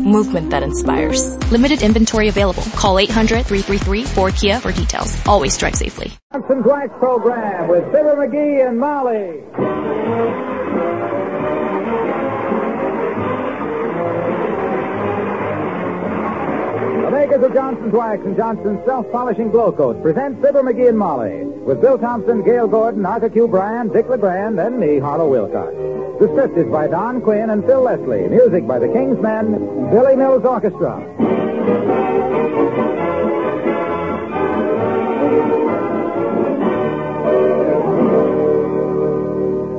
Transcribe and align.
Movement 0.00 0.50
that 0.50 0.62
inspires. 0.62 1.36
Limited 1.50 1.82
inventory 1.82 2.28
available. 2.28 2.62
Call 2.76 2.96
800-333-4KIA 2.96 4.60
for 4.60 4.72
details. 4.72 5.18
Always 5.26 5.56
drive 5.56 5.74
safely. 5.74 6.12
Johnson's 6.32 6.66
Wax 6.66 6.90
Program 6.98 7.68
with 7.68 7.84
Fibber 7.86 8.16
McGee 8.16 8.68
and 8.68 8.78
Molly. 8.78 10.57
Makers 17.18 17.42
of 17.42 17.52
Johnson's 17.52 17.92
Wax 17.92 18.24
and 18.24 18.36
Johnson's 18.36 18.78
Self-Polishing 18.86 19.50
Glo-Coats 19.50 20.00
present 20.02 20.40
Fibber 20.40 20.62
McGee 20.62 20.88
and 20.88 20.96
Molly 20.96 21.42
with 21.66 21.80
Bill 21.80 21.98
Thompson, 21.98 22.44
Gale 22.44 22.68
Gordon, 22.68 23.04
Arthur 23.04 23.28
Q. 23.28 23.48
Bryan, 23.48 23.88
Dick 23.88 24.08
LeGrand, 24.08 24.60
and 24.60 24.78
me, 24.78 25.00
Harlow 25.00 25.28
Wilcox. 25.28 25.74
The 26.20 26.28
script 26.32 26.56
is 26.56 26.70
by 26.70 26.86
Don 26.86 27.20
Quinn 27.20 27.50
and 27.50 27.64
Phil 27.64 27.82
Leslie. 27.82 28.28
Music 28.28 28.68
by 28.68 28.78
the 28.78 28.86
Kingsmen, 28.86 29.90
Billy 29.90 30.14
Mills 30.14 30.44
Orchestra. 30.44 30.94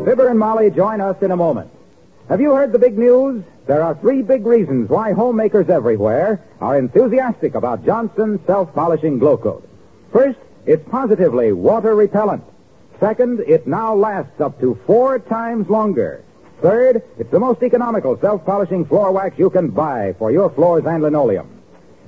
Fibber 0.04 0.28
and 0.28 0.38
Molly 0.38 0.72
join 0.72 1.00
us 1.00 1.16
in 1.22 1.32
a 1.32 1.38
moment. 1.38 1.72
Have 2.30 2.40
you 2.40 2.54
heard 2.54 2.72
the 2.72 2.78
big 2.78 2.96
news? 2.96 3.44
There 3.66 3.82
are 3.82 3.96
three 3.96 4.22
big 4.22 4.46
reasons 4.46 4.88
why 4.88 5.14
homemakers 5.14 5.68
everywhere 5.68 6.40
are 6.62 6.78
enthusiastic 6.78 7.56
about 7.56 7.84
Johnson's 7.84 8.40
self-polishing 8.46 9.18
Glo-Coat. 9.18 9.68
First, 10.14 10.38
it's 10.68 10.88
positively 10.90 11.54
water 11.54 11.96
repellent. 11.96 12.44
Second, 13.00 13.40
it 13.40 13.66
now 13.66 13.96
lasts 13.96 14.40
up 14.40 14.60
to 14.60 14.80
four 14.86 15.18
times 15.18 15.70
longer. 15.70 16.24
Third, 16.62 17.02
it's 17.18 17.32
the 17.32 17.40
most 17.40 17.64
economical 17.64 18.16
self-polishing 18.20 18.86
floor 18.86 19.12
wax 19.12 19.40
you 19.40 19.50
can 19.50 19.70
buy 19.70 20.14
for 20.20 20.32
your 20.32 20.52
floors 20.52 20.86
and 20.86 21.02
linoleum. 21.02 21.50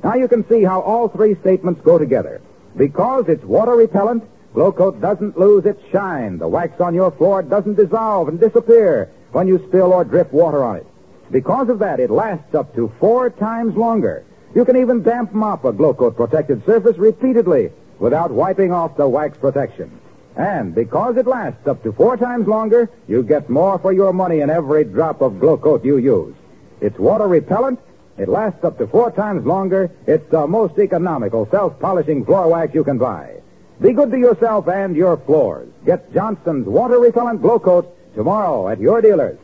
Now 0.04 0.14
you 0.14 0.28
can 0.28 0.48
see 0.48 0.62
how 0.62 0.82
all 0.82 1.08
three 1.08 1.34
statements 1.34 1.82
go 1.82 1.98
together. 1.98 2.42
Because 2.78 3.28
it's 3.28 3.44
water 3.44 3.76
repellent, 3.76 4.24
Glo-Coat 4.54 5.02
doesn't 5.02 5.40
lose 5.40 5.66
its 5.66 5.82
shine. 5.92 6.38
The 6.38 6.48
wax 6.48 6.80
on 6.80 6.94
your 6.94 7.10
floor 7.10 7.42
doesn't 7.42 7.74
dissolve 7.74 8.28
and 8.28 8.40
disappear 8.40 9.10
when 9.32 9.48
you 9.48 9.64
spill 9.68 9.94
or 9.94 10.04
drip 10.04 10.32
water 10.32 10.64
on 10.64 10.78
it. 10.78 10.88
Because 11.32 11.70
of 11.70 11.80
that, 11.80 12.00
it 12.00 12.10
lasts 12.10 12.54
up 12.54 12.76
to 12.76 12.92
four 13.00 13.30
times 13.30 13.76
longer. 13.76 14.24
You 14.54 14.66
can 14.66 14.76
even 14.76 15.02
damp 15.02 15.34
mop 15.34 15.64
a 15.64 15.72
Glo-Coat 15.72 16.18
protected 16.18 16.66
surface 16.66 16.98
repeatedly 16.98 17.72
without 18.00 18.32
wiping 18.32 18.74
off 18.74 18.98
the 18.98 19.08
wax 19.08 19.38
protection. 19.38 20.00
And 20.36 20.76
because 20.76 21.18
it 21.18 21.28
lasts 21.28 21.68
up 21.68 21.84
to 21.84 21.92
four 21.92 22.18
times 22.18 22.48
longer, 22.48 22.90
you 23.08 23.24
get 23.24 23.50
more 23.50 23.80
for 23.80 23.94
your 23.94 24.12
money 24.12 24.42
in 24.42 24.50
every 24.50 24.84
drop 24.84 25.22
of 25.22 25.40
Glo-Coat 25.40 25.86
you 25.86 25.98
use. 25.98 26.36
It's 26.82 26.98
water 26.98 27.28
repellent. 27.28 27.80
It 28.18 28.28
lasts 28.28 28.64
up 28.64 28.78
to 28.80 28.88
four 28.88 29.12
times 29.12 29.46
longer. 29.46 29.90
It's 30.08 30.30
the 30.30 30.48
most 30.48 30.78
economical 30.80 31.48
self-polishing 31.50 32.26
floor 32.26 32.50
wax 32.50 32.74
you 32.74 32.84
can 32.84 32.98
buy. 32.98 33.42
Be 33.80 33.94
good 33.94 34.12
to 34.12 34.18
yourself 34.18 34.68
and 34.68 34.96
your 34.96 35.18
floors. 35.18 35.70
Get 35.86 36.14
Johnson's 36.14 36.68
water 36.68 37.00
repellent 37.00 37.42
Glo-Coat 37.42 37.98
tomorrow 38.16 38.70
at 38.70 38.80
your 38.80 39.02
dealers. 39.02 39.38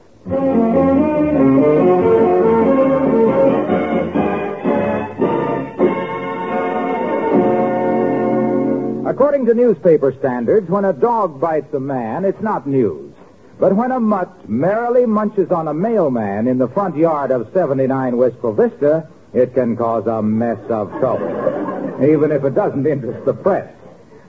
According 9.08 9.45
to 9.45 9.54
newspaper 9.54 10.14
standards, 10.20 10.70
when 10.70 10.86
a 10.86 10.94
dog 10.94 11.39
bites 11.39 11.73
a 11.73 11.80
man, 11.80 12.26
it's 12.26 12.42
not 12.42 12.67
news. 12.67 13.14
But 13.60 13.76
when 13.76 13.92
a 13.92 14.00
mutt 14.00 14.48
merrily 14.48 15.06
munches 15.06 15.52
on 15.52 15.67
a 15.67 15.73
mailman 15.73 16.48
in 16.48 16.58
the 16.58 16.67
front 16.67 16.95
yard 16.95 17.32
of 17.32 17.50
79 17.54 18.17
Wistful 18.17 18.54
Vista, 18.54 19.10
it 19.33 19.54
can 19.54 19.76
cause 19.76 20.06
a 20.06 20.22
mess 20.22 20.60
of 20.70 20.92
trouble, 21.00 22.04
even 22.04 22.32
if 22.32 22.44
it 22.44 22.54
doesn't 22.54 22.86
interest 22.86 23.26
the 23.26 23.33
press. 23.33 23.73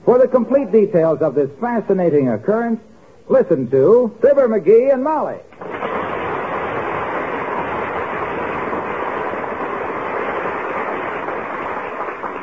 For 0.05 0.19
the 0.19 0.29
complete 0.29 0.73
details 0.73 1.21
of 1.21 1.35
this 1.35 1.51
fascinating 1.61 2.31
occurrence, 2.31 2.81
listen 3.29 3.71
to 3.71 4.17
Fibber 4.21 4.49
McGee 4.49 4.93
and 4.93 5.03
Molly. 5.05 5.39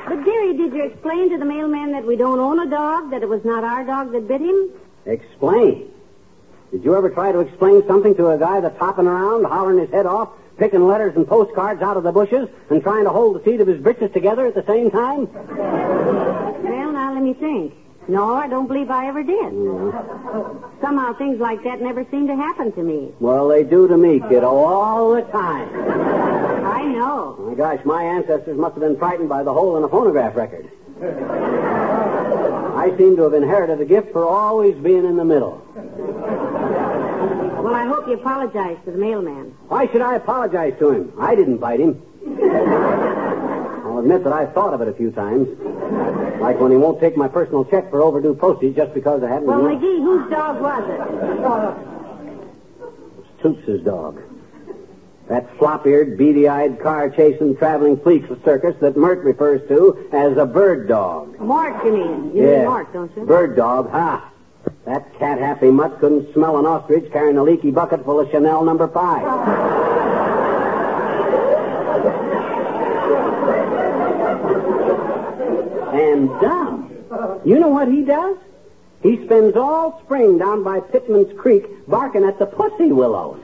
But, 0.08 0.24
Gary, 0.24 0.56
did 0.56 0.74
you 0.74 0.84
explain 0.84 1.30
to 1.32 1.38
the 1.38 1.46
mailman 1.46 1.92
that 1.94 2.06
we 2.06 2.16
don't 2.16 2.40
own 2.40 2.60
a 2.60 2.70
dog, 2.70 3.12
that 3.12 3.24
it 3.24 3.30
was 3.30 3.44
not 3.44 3.64
our 3.64 3.84
dog 3.84 4.12
that 4.12 4.28
bit 4.28 4.42
him? 4.42 4.70
Explain. 5.06 5.92
Did 6.72 6.84
you 6.84 6.96
ever 6.96 7.10
try 7.10 7.32
to 7.32 7.40
explain 7.40 7.86
something 7.88 8.16
to 8.16 8.30
a 8.30 8.38
guy 8.38 8.60
that's 8.60 8.78
hopping 8.78 9.08
around, 9.08 9.46
hollering 9.46 9.80
his 9.80 9.90
head 9.92 10.06
off, 10.06 10.30
picking 10.58 10.88
letters 10.88 11.16
and 11.16 11.28
postcards 11.28 11.82
out 11.82 11.98
of 11.98 12.04
the 12.04 12.12
bushes, 12.12 12.50
and 12.70 12.82
trying 12.82 13.04
to 13.06 13.10
hold 13.10 13.40
the 13.40 13.44
seat 13.44 13.62
of 13.62 13.68
his 13.68 13.82
britches 13.82 14.12
together 14.12 14.46
at 14.46 14.56
the 14.56 14.66
same 14.66 14.92
time? 14.92 15.32
Well, 15.34 16.92
now, 16.92 17.14
let 17.14 17.24
me 17.24 17.34
think. 17.34 17.74
No, 18.08 18.36
I 18.36 18.48
don't 18.48 18.68
believe 18.68 18.92
I 18.92 19.08
ever 19.08 19.24
did. 19.24 19.52
Somehow 20.82 21.14
things 21.14 21.40
like 21.40 21.64
that 21.64 21.82
never 21.82 22.06
seem 22.12 22.28
to 22.28 22.36
happen 22.36 22.72
to 22.74 22.84
me. 22.84 23.12
Well, 23.20 23.48
they 23.48 23.64
do 23.64 23.88
to 23.88 23.98
me, 23.98 24.20
kiddo, 24.20 24.48
all 24.48 25.16
the 25.16 25.24
time. 25.24 25.68
I 26.66 26.84
know. 26.84 27.36
My 27.40 27.56
gosh, 27.56 27.84
my 27.84 28.04
ancestors 28.04 28.58
must 28.58 28.76
have 28.76 28.82
been 28.82 28.98
frightened 28.98 29.30
by 29.30 29.44
the 29.44 29.54
hole 29.54 29.78
in 29.78 29.84
a 29.84 29.88
phonograph 29.88 30.36
record. 30.36 30.70
I 32.76 32.94
seem 32.98 33.16
to 33.16 33.24
have 33.24 33.34
inherited 33.34 33.82
a 33.82 33.86
gift 33.86 34.12
for 34.12 34.28
always 34.28 34.76
being 34.76 35.06
in 35.06 35.16
the 35.18 35.26
middle. 35.26 35.62
Well, 37.64 37.74
I 37.74 37.86
hope 37.88 38.08
you 38.08 38.14
apologize 38.14 38.78
to 38.86 38.92
the 38.92 38.98
mailman. 38.98 39.56
Why 39.68 39.88
should 39.88 40.02
I 40.02 40.16
apologize 40.16 40.78
to 40.80 40.92
him? 40.92 41.14
I 41.20 41.34
didn't 41.36 41.58
bite 41.58 41.80
him. 41.80 42.02
Admit 44.06 44.24
that 44.24 44.34
I've 44.34 44.54
thought 44.54 44.72
of 44.72 44.82
it 44.82 44.88
a 44.88 44.94
few 44.94 45.10
times. 45.10 45.48
Like 46.40 46.60
when 46.60 46.70
he 46.70 46.78
won't 46.78 47.00
take 47.00 47.18
my 47.18 47.28
personal 47.28 47.66
check 47.66 47.90
for 47.90 48.04
overdue 48.04 48.36
postage 48.36 48.76
just 48.76 48.94
because 48.94 49.24
I 49.24 49.30
haven't... 49.30 49.48
Well. 49.48 49.62
McGee, 49.62 49.98
whose 49.98 50.30
dog 50.30 50.62
was 50.62 50.84
it? 50.88 51.02
It's 53.18 53.42
Toops' 53.42 53.84
dog. 53.84 54.22
That 55.28 55.58
flop-eared, 55.58 56.20
beady-eyed, 56.20 56.80
car-chasing, 56.82 57.58
traveling 57.58 57.98
police 57.98 58.24
circus 58.44 58.76
that 58.80 58.96
Mert 58.96 59.24
refers 59.24 59.68
to 59.70 60.08
as 60.14 60.38
a 60.38 60.46
bird 60.46 60.88
dog. 60.88 61.40
Mark, 61.40 61.84
you 61.84 61.92
mean. 61.94 62.36
You 62.36 62.44
yeah. 62.44 62.58
mean 62.58 62.66
Mark, 62.66 62.94
don't 62.94 63.12
you? 63.18 63.26
Bird 63.26 63.56
dog, 63.56 63.90
ha. 63.90 64.32
That 64.86 65.18
cat-happy 65.18 65.72
mutt 65.72 66.00
couldn't 66.00 66.32
smell 66.32 66.60
an 66.60 66.68
ostrich 66.68 67.12
carrying 67.12 67.38
a 67.38 67.44
leaky 67.44 67.72
bucket 67.72 68.06
full 68.06 68.20
of 68.20 68.30
Chanel 68.30 68.64
number 68.64 68.88
five. 68.88 69.24
And 75.96 76.30
dumb. 76.42 76.92
You 77.46 77.60
know 77.60 77.70
what 77.70 77.88
he 77.88 78.04
does? 78.04 78.38
He 79.02 79.24
spends 79.26 79.56
all 79.56 80.02
spring 80.04 80.38
down 80.38 80.64
by 80.64 80.80
Pittman's 80.80 81.38
Creek 81.40 81.88
barking 81.88 82.24
at 82.24 82.40
the 82.40 82.48
pussy 82.48 82.92
willows. 82.92 83.40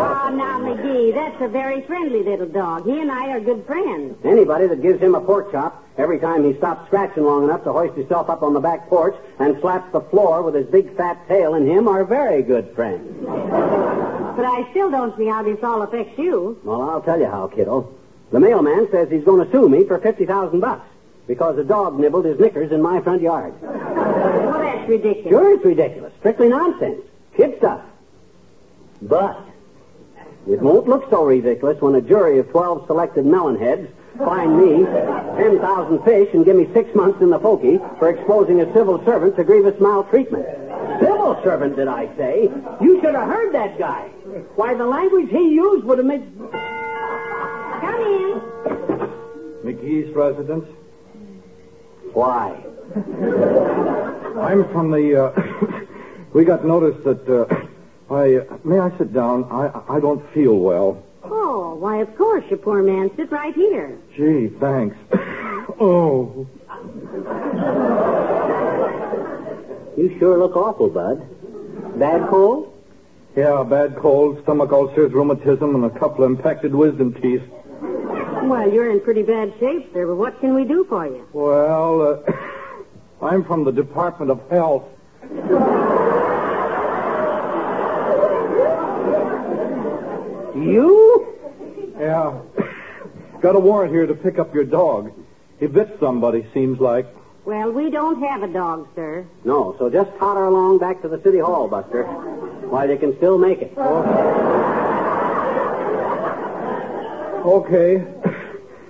Oh, 0.00 0.30
now, 0.32 0.60
McGee, 0.60 1.12
that's 1.14 1.40
a 1.40 1.48
very 1.48 1.80
friendly 1.82 2.22
little 2.22 2.46
dog. 2.46 2.84
He 2.84 3.00
and 3.00 3.10
I 3.10 3.30
are 3.30 3.40
good 3.40 3.66
friends. 3.66 4.16
Anybody 4.24 4.66
that 4.68 4.82
gives 4.82 5.00
him 5.00 5.14
a 5.14 5.20
pork 5.20 5.50
chop 5.50 5.84
every 5.96 6.20
time 6.20 6.44
he 6.44 6.56
stops 6.58 6.86
scratching 6.86 7.24
long 7.24 7.44
enough 7.44 7.64
to 7.64 7.72
hoist 7.72 7.96
himself 7.96 8.30
up 8.30 8.42
on 8.42 8.52
the 8.52 8.60
back 8.60 8.88
porch 8.88 9.16
and 9.38 9.58
slaps 9.60 9.90
the 9.92 10.02
floor 10.02 10.42
with 10.42 10.54
his 10.54 10.66
big 10.66 10.94
fat 10.96 11.26
tail 11.26 11.54
in 11.54 11.66
him 11.66 11.88
are 11.88 12.04
very 12.04 12.42
good 12.42 12.72
friends. 12.74 13.24
But 13.24 14.44
I 14.44 14.68
still 14.70 14.90
don't 14.90 15.16
see 15.16 15.26
how 15.26 15.42
this 15.42 15.58
all 15.64 15.82
affects 15.82 16.16
you. 16.18 16.60
Well, 16.62 16.82
I'll 16.82 17.02
tell 17.02 17.18
you 17.18 17.26
how, 17.26 17.48
kiddo. 17.48 17.97
The 18.30 18.40
mailman 18.40 18.88
says 18.90 19.10
he's 19.10 19.24
going 19.24 19.44
to 19.44 19.50
sue 19.50 19.68
me 19.68 19.84
for 19.84 19.98
fifty 19.98 20.26
thousand 20.26 20.60
bucks 20.60 20.86
because 21.26 21.58
a 21.58 21.64
dog 21.64 21.98
nibbled 21.98 22.24
his 22.24 22.38
knickers 22.38 22.72
in 22.72 22.82
my 22.82 23.00
front 23.00 23.22
yard. 23.22 23.54
Well, 23.62 24.58
that's 24.58 24.88
ridiculous. 24.88 25.28
Sure, 25.28 25.54
it's 25.54 25.64
ridiculous. 25.64 26.12
Strictly 26.18 26.48
nonsense. 26.48 27.02
Kid 27.36 27.58
stuff. 27.58 27.82
But 29.02 29.40
it 30.48 30.60
won't 30.60 30.88
look 30.88 31.08
so 31.10 31.24
ridiculous 31.24 31.80
when 31.80 31.94
a 31.94 32.00
jury 32.00 32.38
of 32.38 32.50
12 32.50 32.86
selected 32.86 33.24
melonheads 33.24 33.88
find 34.16 34.58
me 34.58 34.84
10,000 34.84 36.02
fish 36.02 36.28
and 36.32 36.44
give 36.44 36.56
me 36.56 36.68
six 36.72 36.92
months 36.94 37.20
in 37.20 37.30
the 37.30 37.38
pokey 37.38 37.78
for 37.98 38.08
exposing 38.08 38.60
a 38.60 38.72
civil 38.72 39.02
servant 39.04 39.36
to 39.36 39.44
grievous 39.44 39.78
maltreatment. 39.80 40.46
Civil 41.00 41.40
servant, 41.44 41.76
did 41.76 41.86
I 41.86 42.08
say? 42.16 42.50
You 42.80 43.00
should 43.00 43.14
have 43.14 43.28
heard 43.28 43.54
that 43.54 43.78
guy. 43.78 44.08
Why, 44.56 44.74
the 44.74 44.86
language 44.86 45.28
he 45.30 45.50
used 45.50 45.84
would 45.84 45.98
have 45.98 46.06
made... 46.06 46.24
Come 47.80 48.00
in. 48.02 48.40
McGee's 49.64 50.14
residence? 50.14 50.66
Why? 52.12 52.50
I'm 54.40 54.64
from 54.72 54.90
the. 54.90 55.24
Uh, 55.26 55.80
we 56.32 56.44
got 56.44 56.64
notice 56.64 56.96
that. 57.04 57.28
Uh, 57.28 57.46
I 58.14 58.36
uh, 58.36 58.56
may 58.64 58.78
I 58.78 58.96
sit 58.96 59.12
down? 59.12 59.44
I 59.50 59.96
I 59.96 60.00
don't 60.00 60.24
feel 60.32 60.56
well. 60.58 61.02
Oh, 61.24 61.74
why, 61.74 61.98
of 61.98 62.16
course, 62.16 62.44
you 62.50 62.56
poor 62.56 62.82
man. 62.82 63.10
Sit 63.16 63.30
right 63.30 63.54
here. 63.54 63.98
Gee, 64.16 64.48
thanks. 64.58 64.96
oh, 65.78 66.46
You 69.96 70.16
sure 70.18 70.38
look 70.38 70.56
awful, 70.56 70.88
Bud. 70.88 71.98
Bad 71.98 72.28
cold? 72.30 72.72
yeah, 73.36 73.62
bad 73.64 73.96
cold, 73.96 74.40
stomach 74.44 74.70
ulcers, 74.72 75.12
rheumatism, 75.12 75.74
and 75.74 75.84
a 75.84 75.90
couple 75.98 76.24
of 76.24 76.30
infected 76.30 76.74
wisdom 76.74 77.12
teeth. 77.20 77.42
Well, 78.42 78.70
you're 78.72 78.90
in 78.90 79.00
pretty 79.00 79.22
bad 79.22 79.52
shape, 79.58 79.92
sir, 79.92 80.06
but 80.06 80.16
what 80.16 80.40
can 80.40 80.54
we 80.54 80.64
do 80.64 80.84
for 80.88 81.06
you? 81.06 81.26
Well, 81.32 82.22
uh, 82.26 82.32
I'm 83.24 83.44
from 83.44 83.64
the 83.64 83.72
Department 83.72 84.30
of 84.30 84.40
Health. 84.50 84.84
You? 90.54 91.36
Yeah. 91.98 92.40
Got 93.40 93.56
a 93.56 93.60
warrant 93.60 93.92
here 93.92 94.06
to 94.06 94.14
pick 94.14 94.38
up 94.38 94.54
your 94.54 94.64
dog. 94.64 95.12
He 95.60 95.66
bit 95.66 95.96
somebody, 96.00 96.46
seems 96.54 96.80
like. 96.80 97.06
Well, 97.44 97.70
we 97.72 97.90
don't 97.90 98.22
have 98.22 98.42
a 98.42 98.52
dog, 98.52 98.88
sir. 98.94 99.26
No, 99.44 99.74
so 99.78 99.88
just 99.88 100.10
totter 100.18 100.44
along 100.44 100.78
back 100.78 101.02
to 101.02 101.08
the 101.08 101.20
city 101.22 101.38
hall, 101.38 101.66
Buster. 101.68 102.04
Why, 102.04 102.86
they 102.86 102.96
can 102.96 103.16
still 103.16 103.38
make 103.38 103.62
it. 103.62 103.72
Okay. 107.48 108.04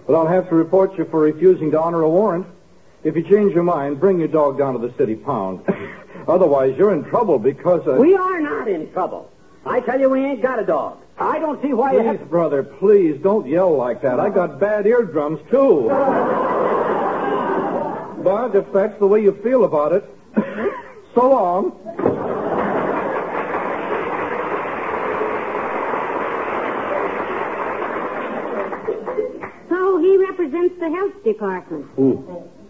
But 0.09 0.17
I'll 0.17 0.27
have 0.27 0.49
to 0.49 0.55
report 0.55 0.97
you 0.97 1.05
for 1.05 1.21
refusing 1.21 1.71
to 1.73 1.81
honor 1.81 2.01
a 2.01 2.09
warrant. 2.09 2.47
If 3.05 3.15
you 3.15 3.23
change 3.23 3.53
your 3.53 3.63
mind, 3.63 4.01
bring 4.01 4.19
your 4.19 4.29
dog 4.29 4.59
down 4.59 4.73
to 4.73 4.81
the 4.81 4.93
city 4.97 5.15
pound. 5.15 5.61
Otherwise, 6.27 6.77
you're 6.79 6.95
in 6.95 7.05
trouble 7.05 7.39
because 7.39 7.87
uh, 7.87 7.93
We 7.93 8.15
are 8.15 8.41
not 8.41 8.69
in 8.69 8.91
trouble. 8.93 9.31
I 9.67 9.81
tell 9.81 10.01
you, 10.01 10.09
we 10.09 10.25
ain't 10.25 10.41
got 10.41 10.59
a 10.59 10.65
dog. 10.65 10.99
I 11.19 11.39
don't 11.39 11.61
see 11.61 11.75
why 11.75 11.93
you 11.93 11.99
Please, 11.99 12.19
have... 12.19 12.31
brother, 12.31 12.63
please 12.63 13.21
don't 13.23 13.47
yell 13.47 13.77
like 13.77 14.01
that. 14.01 14.19
I 14.19 14.31
got 14.31 14.59
bad 14.59 14.87
eardrums, 14.87 15.41
too. 15.51 15.89
but 18.25 18.57
if 18.57 18.73
that's 18.73 18.99
the 18.99 19.07
way 19.07 19.21
you 19.21 19.33
feel 19.43 19.65
about 19.65 19.93
it, 19.93 20.05
so 21.15 21.31
long. 21.31 21.73
So 29.69 29.99
he 29.99 30.17
represents 30.79 30.81
the 30.81 30.91
health 30.91 31.25
department. 31.25 31.87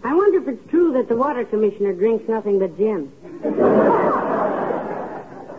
I 0.03 0.15
wonder 0.15 0.39
if 0.41 0.47
it's 0.47 0.69
true 0.69 0.93
that 0.93 1.07
the 1.09 1.15
water 1.15 1.45
commissioner 1.45 1.93
drinks 1.93 2.27
nothing 2.27 2.59
but 2.59 2.77
gin. 2.77 3.11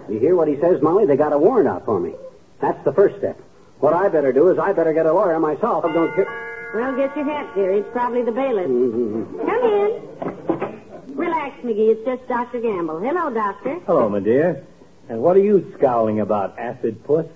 You 0.08 0.19
hear 0.19 0.35
what 0.35 0.49
he 0.49 0.56
says, 0.61 0.82
Molly? 0.82 1.06
They 1.06 1.17
got 1.17 1.32
a 1.32 1.38
warrant 1.38 1.69
out 1.69 1.85
for 1.85 2.00
me. 2.00 2.14
That's 2.61 2.82
the 2.85 2.93
first 2.93 3.19
step. 3.19 3.38
What 3.79 3.94
I 3.94 4.08
better 4.08 4.32
do 4.32 4.50
is 4.50 4.58
I 4.58 4.73
better 4.73 4.93
get 4.93 5.06
a 5.06 5.12
lawyer 5.12 5.38
myself. 5.38 5.85
I 5.85 5.93
don't 5.93 6.14
care. 6.14 6.26
Well, 6.75 6.97
get 6.97 7.17
your 7.17 7.25
hat, 7.25 7.55
dear. 7.55 7.73
It's 7.73 7.88
probably 7.93 8.23
the 8.23 8.32
bailiff. 8.32 8.67
Mm-hmm. 8.67 9.47
Come 9.47 9.64
in. 11.06 11.17
Relax, 11.17 11.62
McGee. 11.62 11.93
It's 11.93 12.05
just 12.05 12.29
Dr. 12.29 12.61
Gamble. 12.61 13.00
Hello, 13.00 13.31
Doctor. 13.32 13.79
Hello, 13.87 14.08
my 14.08 14.20
dear. 14.20 14.64
And 15.08 15.23
what 15.23 15.37
are 15.37 15.41
you 15.41 15.73
scowling 15.76 16.20
about, 16.20 16.58
acid 16.58 17.02
puss? 17.05 17.26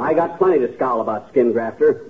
I 0.00 0.14
got 0.14 0.38
plenty 0.38 0.60
to 0.60 0.74
scowl 0.76 1.00
about, 1.00 1.28
skin 1.30 1.52
grafter. 1.52 2.04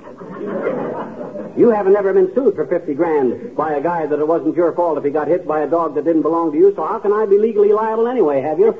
You 1.57 1.71
haven't 1.71 1.97
ever 1.97 2.13
been 2.13 2.33
sued 2.35 2.55
for 2.55 2.67
50 2.67 2.95
grand 2.95 3.57
by 3.57 3.75
a 3.75 3.81
guy 3.81 4.07
that 4.07 4.19
it 4.19 4.29
wasn't 4.29 4.57
your 4.57 4.73
fault 4.73 4.99
if 4.99 5.05
he 5.05 5.11
got 5.11 5.29
hit 5.29 5.47
by 5.47 5.61
a 5.61 5.67
dog 5.67 5.95
that 5.95 6.05
didn't 6.05 6.23
belong 6.23 6.53
to 6.53 6.59
you, 6.59 6.73
so 6.77 6.87
how 6.87 6.99
can 6.99 7.13
I 7.13 7.27
be 7.27 7.39
legally 7.39 7.73
liable 7.73 8.07
anyway, 8.07 8.43
have 8.43 8.59
you? 8.59 8.73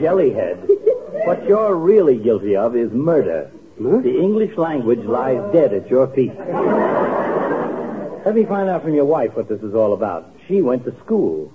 Jellyhead. 0.00 0.58
what 1.24 1.44
you're 1.48 1.74
really 1.74 2.18
guilty 2.18 2.56
of 2.56 2.76
is 2.76 2.90
murder. 2.92 3.50
The 3.78 4.18
English 4.18 4.56
language 4.56 5.04
lies 5.04 5.40
dead 5.52 5.72
at 5.72 5.88
your 5.88 6.08
feet. 6.08 6.34
Let 8.24 8.34
me 8.34 8.44
find 8.44 8.68
out 8.68 8.82
from 8.82 8.94
your 8.94 9.04
wife 9.04 9.34
what 9.34 9.48
this 9.48 9.60
is 9.62 9.74
all 9.74 9.92
about. 9.92 10.32
She 10.46 10.62
went 10.62 10.84
to 10.84 10.94
school. 11.04 11.52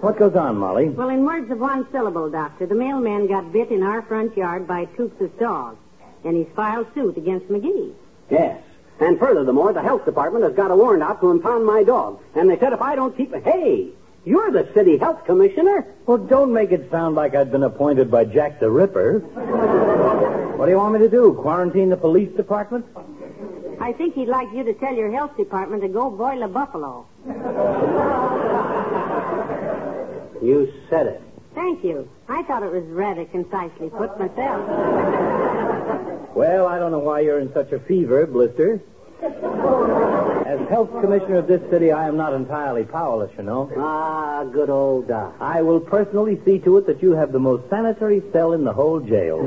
What 0.00 0.18
goes 0.18 0.34
on, 0.34 0.56
Molly? 0.56 0.88
Well, 0.88 1.10
in 1.10 1.24
words 1.24 1.50
of 1.50 1.58
one 1.58 1.86
syllable, 1.92 2.30
Doctor, 2.30 2.66
the 2.66 2.74
mailman 2.74 3.26
got 3.26 3.52
bit 3.52 3.70
in 3.70 3.82
our 3.82 4.02
front 4.02 4.36
yard 4.36 4.66
by 4.66 4.80
a 4.80 4.86
toothless 4.96 5.30
dog, 5.38 5.76
and 6.24 6.36
he's 6.36 6.48
filed 6.54 6.86
suit 6.94 7.16
against 7.16 7.48
McGee. 7.48 7.92
Yes. 8.30 8.62
And 9.00 9.18
furthermore, 9.18 9.72
the 9.72 9.82
health 9.82 10.04
department 10.04 10.44
has 10.44 10.54
got 10.54 10.70
a 10.70 10.76
warrant 10.76 11.02
out 11.02 11.20
to 11.20 11.30
impound 11.30 11.64
my 11.64 11.82
dog. 11.82 12.20
And 12.34 12.50
they 12.50 12.58
said 12.58 12.72
if 12.72 12.82
I 12.82 12.94
don't 12.96 13.16
keep... 13.16 13.34
Hey, 13.34 13.88
you're 14.24 14.50
the 14.50 14.68
city 14.74 14.98
health 14.98 15.24
commissioner. 15.24 15.86
Well, 16.06 16.18
don't 16.18 16.52
make 16.52 16.70
it 16.70 16.90
sound 16.90 17.16
like 17.16 17.34
I'd 17.34 17.50
been 17.50 17.62
appointed 17.62 18.10
by 18.10 18.26
Jack 18.26 18.60
the 18.60 18.70
Ripper. 18.70 19.20
what 20.58 20.66
do 20.66 20.70
you 20.70 20.76
want 20.76 20.92
me 20.92 21.00
to 21.00 21.08
do? 21.08 21.32
Quarantine 21.40 21.88
the 21.88 21.96
police 21.96 22.30
department? 22.36 22.84
I 23.80 23.94
think 23.94 24.14
he'd 24.14 24.28
like 24.28 24.48
you 24.52 24.62
to 24.64 24.74
tell 24.74 24.94
your 24.94 25.10
health 25.10 25.34
department 25.38 25.80
to 25.82 25.88
go 25.88 26.10
boil 26.10 26.42
a 26.42 26.48
buffalo. 26.48 27.06
You 30.42 30.72
said 30.88 31.06
it. 31.06 31.22
Thank 31.54 31.84
you. 31.84 32.08
I 32.28 32.42
thought 32.44 32.62
it 32.62 32.72
was 32.72 32.84
rather 32.84 33.24
concisely 33.26 33.90
put 33.90 34.18
myself. 34.18 34.68
Well, 36.34 36.66
I 36.66 36.78
don't 36.78 36.92
know 36.92 37.00
why 37.00 37.20
you're 37.20 37.40
in 37.40 37.52
such 37.52 37.72
a 37.72 37.80
fever, 37.80 38.26
Blister. 38.26 38.80
As 39.22 40.68
health 40.68 40.90
commissioner 41.00 41.36
of 41.36 41.46
this 41.46 41.60
city, 41.70 41.92
I 41.92 42.08
am 42.08 42.16
not 42.16 42.32
entirely 42.32 42.84
powerless, 42.84 43.30
you 43.36 43.42
know. 43.42 43.70
Ah, 43.76 44.44
good 44.44 44.70
old 44.70 45.08
Doc. 45.08 45.34
I 45.40 45.60
will 45.62 45.80
personally 45.80 46.40
see 46.44 46.58
to 46.60 46.78
it 46.78 46.86
that 46.86 47.02
you 47.02 47.12
have 47.12 47.32
the 47.32 47.38
most 47.38 47.68
sanitary 47.68 48.22
cell 48.32 48.52
in 48.52 48.64
the 48.64 48.72
whole 48.72 49.00
jail. 49.00 49.46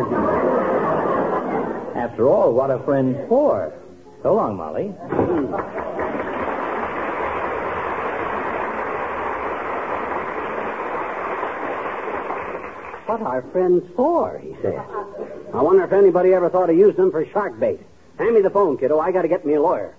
After 1.96 2.28
all, 2.30 2.54
what 2.54 2.70
are 2.70 2.80
friends 2.84 3.18
for? 3.28 3.74
So 4.22 4.36
long, 4.36 4.58
Molly. 4.58 4.94
What 13.06 13.22
are 13.22 13.42
friends 13.52 13.84
for, 13.96 14.40
he 14.40 14.56
says. 14.62 14.80
I 15.54 15.62
wonder 15.62 15.84
if 15.84 15.92
anybody 15.92 16.34
ever 16.34 16.50
thought 16.50 16.70
of 16.70 16.78
using 16.78 16.96
them 16.96 17.12
for 17.12 17.26
shark 17.28 17.60
bait. 17.60 17.82
Hand 18.18 18.34
me 18.34 18.42
the 18.42 18.50
phone, 18.50 18.78
kiddo. 18.78 19.00
I 19.00 19.12
gotta 19.12 19.28
get 19.28 19.46
me 19.46 19.56
a 19.56 19.62
lawyer. 19.62 19.94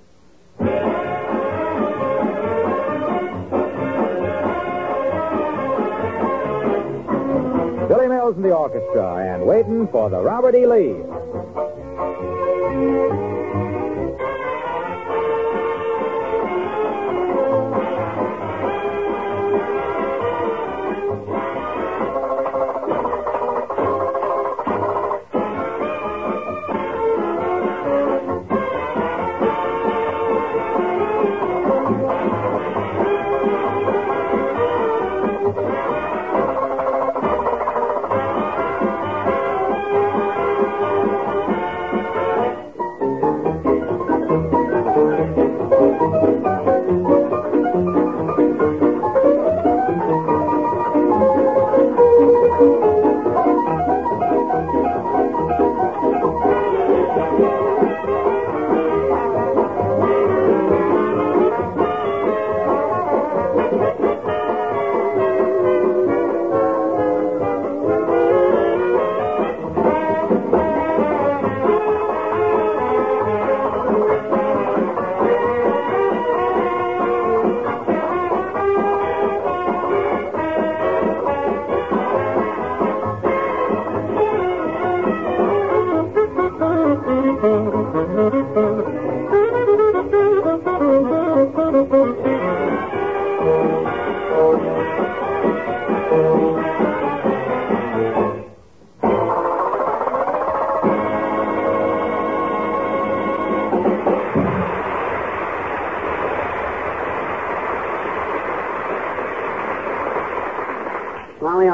Billy 7.89 8.09
Mills 8.09 8.37
and 8.37 8.45
the 8.45 8.55
orchestra, 8.57 9.35
and 9.35 9.47
waiting 9.47 9.87
for 9.89 10.09
the 10.09 10.21
Robert 10.21 10.55
E. 10.55 10.67
Lee. 10.67 10.95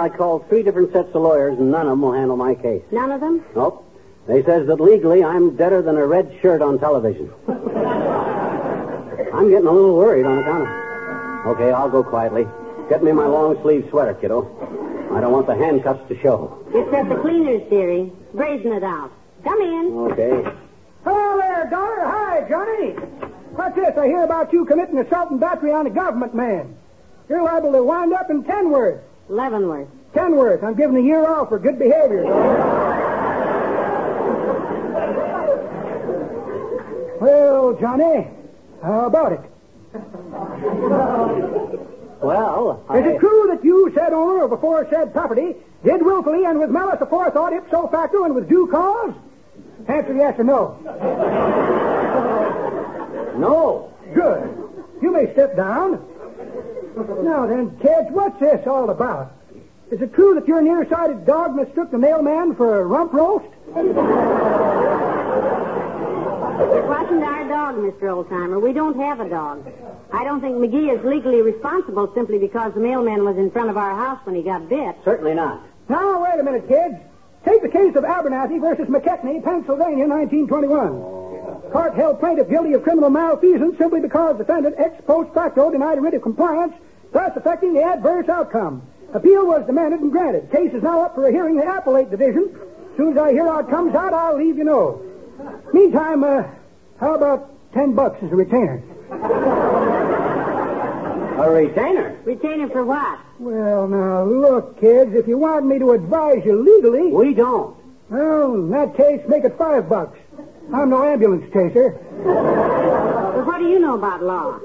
I 0.01 0.09
called 0.09 0.49
three 0.49 0.63
different 0.63 0.93
sets 0.93 1.15
of 1.15 1.23
lawyers, 1.23 1.59
and 1.59 1.71
none 1.71 1.87
of 1.87 1.91
them 1.91 2.01
will 2.01 2.15
handle 2.15 2.37
my 2.37 2.55
case. 2.55 2.83
None 2.91 3.13
of 3.13 3.21
them? 3.21 3.45
Nope. 3.55 3.87
They 4.27 4.43
says 4.43 4.67
that 4.67 4.81
legally 4.81 5.23
I'm 5.23 5.57
deader 5.57 5.83
than 5.83 5.97
a 5.97 6.07
red 6.07 6.39
shirt 6.41 6.63
on 6.63 6.79
television. 6.79 7.31
I'm 7.49 9.51
getting 9.51 9.67
a 9.67 9.73
little 9.73 9.97
worried 9.97 10.25
on 10.25 10.39
account 10.39 10.69
of. 10.69 11.57
Okay, 11.57 11.71
I'll 11.71 11.91
go 11.91 12.03
quietly. 12.03 12.47
Get 12.89 13.03
me 13.03 13.13
my 13.13 13.27
long 13.27 13.61
sleeve 13.63 13.87
sweater, 13.91 14.15
kiddo. 14.15 14.47
I 15.13 15.21
don't 15.21 15.33
want 15.33 15.47
the 15.47 15.55
handcuffs 15.55 16.09
to 16.09 16.19
show. 16.21 16.65
It's 16.73 16.93
at 16.95 17.09
the 17.09 17.17
cleaner's, 17.17 17.69
theory. 17.69 18.13
Brazen 18.33 18.73
it 18.73 18.83
out. 18.83 19.13
Come 19.45 19.61
in. 19.61 19.93
Okay. 20.13 20.51
Hello 21.05 21.37
there, 21.39 21.69
daughter. 21.71 22.05
Hi, 22.05 22.47
Johnny. 22.49 22.93
What's 23.57 23.75
this? 23.75 23.97
I 23.99 24.07
hear 24.07 24.23
about 24.23 24.53
you 24.53 24.65
committing 24.65 24.99
assault 24.99 25.31
and 25.31 25.41
battery 25.41 25.73
on 25.73 25.87
a 25.87 25.91
government 25.91 26.35
man. 26.35 26.77
You're 27.29 27.43
liable 27.43 27.73
to 27.73 27.83
wind 27.83 28.13
up 28.13 28.31
in 28.31 28.45
Kenworth. 28.45 29.01
Leavenworth. 29.31 29.87
Kenworth. 30.13 30.65
I'm 30.65 30.75
giving 30.75 30.97
a 30.97 31.01
year 31.01 31.25
off 31.25 31.51
for 31.51 31.59
good 31.61 31.79
behavior. 31.79 32.25
well, 37.21 37.77
Johnny, 37.81 38.27
how 38.83 39.07
about 39.07 39.33
it? 39.33 39.41
Well, 42.21 42.85
Is 42.95 43.07
it 43.07 43.19
true 43.21 43.47
that 43.51 43.65
you, 43.65 43.93
said 43.95 44.13
owner 44.13 44.43
of 44.43 44.53
aforesaid 44.53 45.13
property, 45.13 45.55
did 45.85 46.05
willfully 46.05 46.45
and 46.45 46.59
with 46.59 46.71
malice 46.71 46.99
aforethought 47.01 47.57
ipso 47.57 47.87
facto 47.89 48.25
and 48.25 48.35
with 48.35 48.49
due 48.49 48.67
cause? 48.67 49.15
Answer 49.87 50.15
yes 50.15 50.39
or 50.39 50.45
no. 50.45 50.77
No. 53.39 53.93
Good. 54.13 54.43
You 55.01 55.13
may 55.13 55.33
step 55.33 55.57
down. 55.57 56.05
Now 57.09 57.47
then, 57.47 57.79
kids, 57.79 58.11
what's 58.11 58.39
this 58.41 58.67
all 58.67 58.91
about? 58.91 59.33
Is 59.91 60.01
it 60.03 60.13
true 60.15 60.35
that 60.35 60.47
your 60.47 60.61
nearsighted 60.63 61.25
dog 61.27 61.57
mistook 61.57 61.91
the 61.91 61.99
mailman 61.99 62.55
for 62.55 62.81
a 62.81 62.85
rump 62.85 63.13
roast? 63.13 63.47
It 63.75 63.95
wasn't 66.87 67.25
our 67.25 67.49
dog, 67.49 67.77
Mr. 67.77 68.03
Oldtimer. 68.03 68.61
We 68.61 68.73
don't 68.73 68.97
have 68.97 69.21
a 69.21 69.29
dog. 69.29 69.67
I 70.13 70.25
don't 70.25 70.41
think 70.41 70.57
McGee 70.57 70.97
is 70.97 71.05
legally 71.05 71.41
responsible 71.41 72.13
simply 72.15 72.39
because 72.39 72.75
the 72.75 72.81
mailman 72.81 73.25
was 73.25 73.37
in 73.39 73.51
front 73.51 73.71
of 73.71 73.77
our 73.77 73.95
house 73.95 74.21
when 74.25 74.35
he 74.35 74.43
got 74.43 74.69
bit. 74.69 74.97
Certainly 75.05 75.35
not. 75.35 75.61
Now, 75.89 76.23
wait 76.23 76.39
a 76.39 76.43
minute, 76.43 76.69
kids. 76.69 76.97
Take 77.45 77.63
the 77.63 77.69
case 77.69 77.97
of 77.97 78.05
Abernathy 78.05 78.61
versus 78.61 78.87
McKechnie, 78.89 79.43
Pennsylvania, 79.43 80.07
1921. 80.07 81.71
Court 81.73 81.95
held 81.95 82.21
plaintiff 82.21 82.51
guilty 82.51 82.75
of 82.75 82.83
criminal 82.83 83.11
malfeasance 83.11 83.79
simply 83.79 84.01
because 84.01 84.37
defendant 84.37 84.75
ex 84.79 85.03
post 85.07 85.33
facto 85.33 85.71
denied 85.71 85.99
a 85.99 86.01
writ 86.01 86.15
of 86.15 86.23
compliance, 86.23 86.75
thus 87.13 87.33
affecting 87.37 87.73
the 87.75 87.83
adverse 87.83 88.29
outcome. 88.29 88.83
Appeal 89.13 89.47
was 89.47 89.67
demanded 89.67 90.01
and 90.01 90.13
granted. 90.13 90.51
Case 90.53 90.73
is 90.73 90.83
now 90.83 91.03
up 91.03 91.15
for 91.15 91.27
a 91.27 91.33
hearing 91.33 91.59
in 91.59 91.65
the 91.67 91.71
appellate 91.77 92.11
division. 92.11 92.57
As 92.93 92.97
soon 92.97 93.13
as 93.13 93.19
I 93.19 93.33
hear 93.33 93.45
how 93.47 93.59
it 93.61 93.69
comes 93.69 93.95
out, 93.95 94.13
I'll 94.13 94.37
leave 94.39 94.57
you 94.57 94.65
know. 94.65 95.03
Meantime, 95.73 96.23
uh, 96.23 96.45
how 97.01 97.15
about 97.15 97.51
ten 97.73 97.95
bucks 97.95 98.23
as 98.23 98.31
a 98.31 98.37
retainer? 98.37 98.83
A 101.41 101.51
retainer. 101.51 102.19
Retainer 102.25 102.69
for 102.69 102.85
what? 102.85 103.19
Well, 103.39 103.89
now, 103.89 104.25
look, 104.25 104.79
kids, 104.81 105.15
if 105.15 105.27
you 105.27 105.39
want 105.39 105.65
me 105.67 105.79
to 105.79 105.93
advise 105.93 106.43
you 106.45 106.61
legally, 106.63 107.11
We 107.11 107.33
don't. 107.33 107.75
well, 108.11 108.55
in 108.55 108.71
that 108.71 108.95
case, 108.97 109.23
make 109.27 109.45
it 109.45 109.57
five 109.57 109.89
bucks. 109.89 110.19
I'm 110.73 110.91
no 110.91 111.03
ambulance 111.03 111.51
chaser. 111.53 111.91
But 112.23 113.47
what 113.47 113.59
do 113.59 113.65
you 113.69 113.79
know 113.79 113.95
about 113.97 114.23
law? 114.23 114.61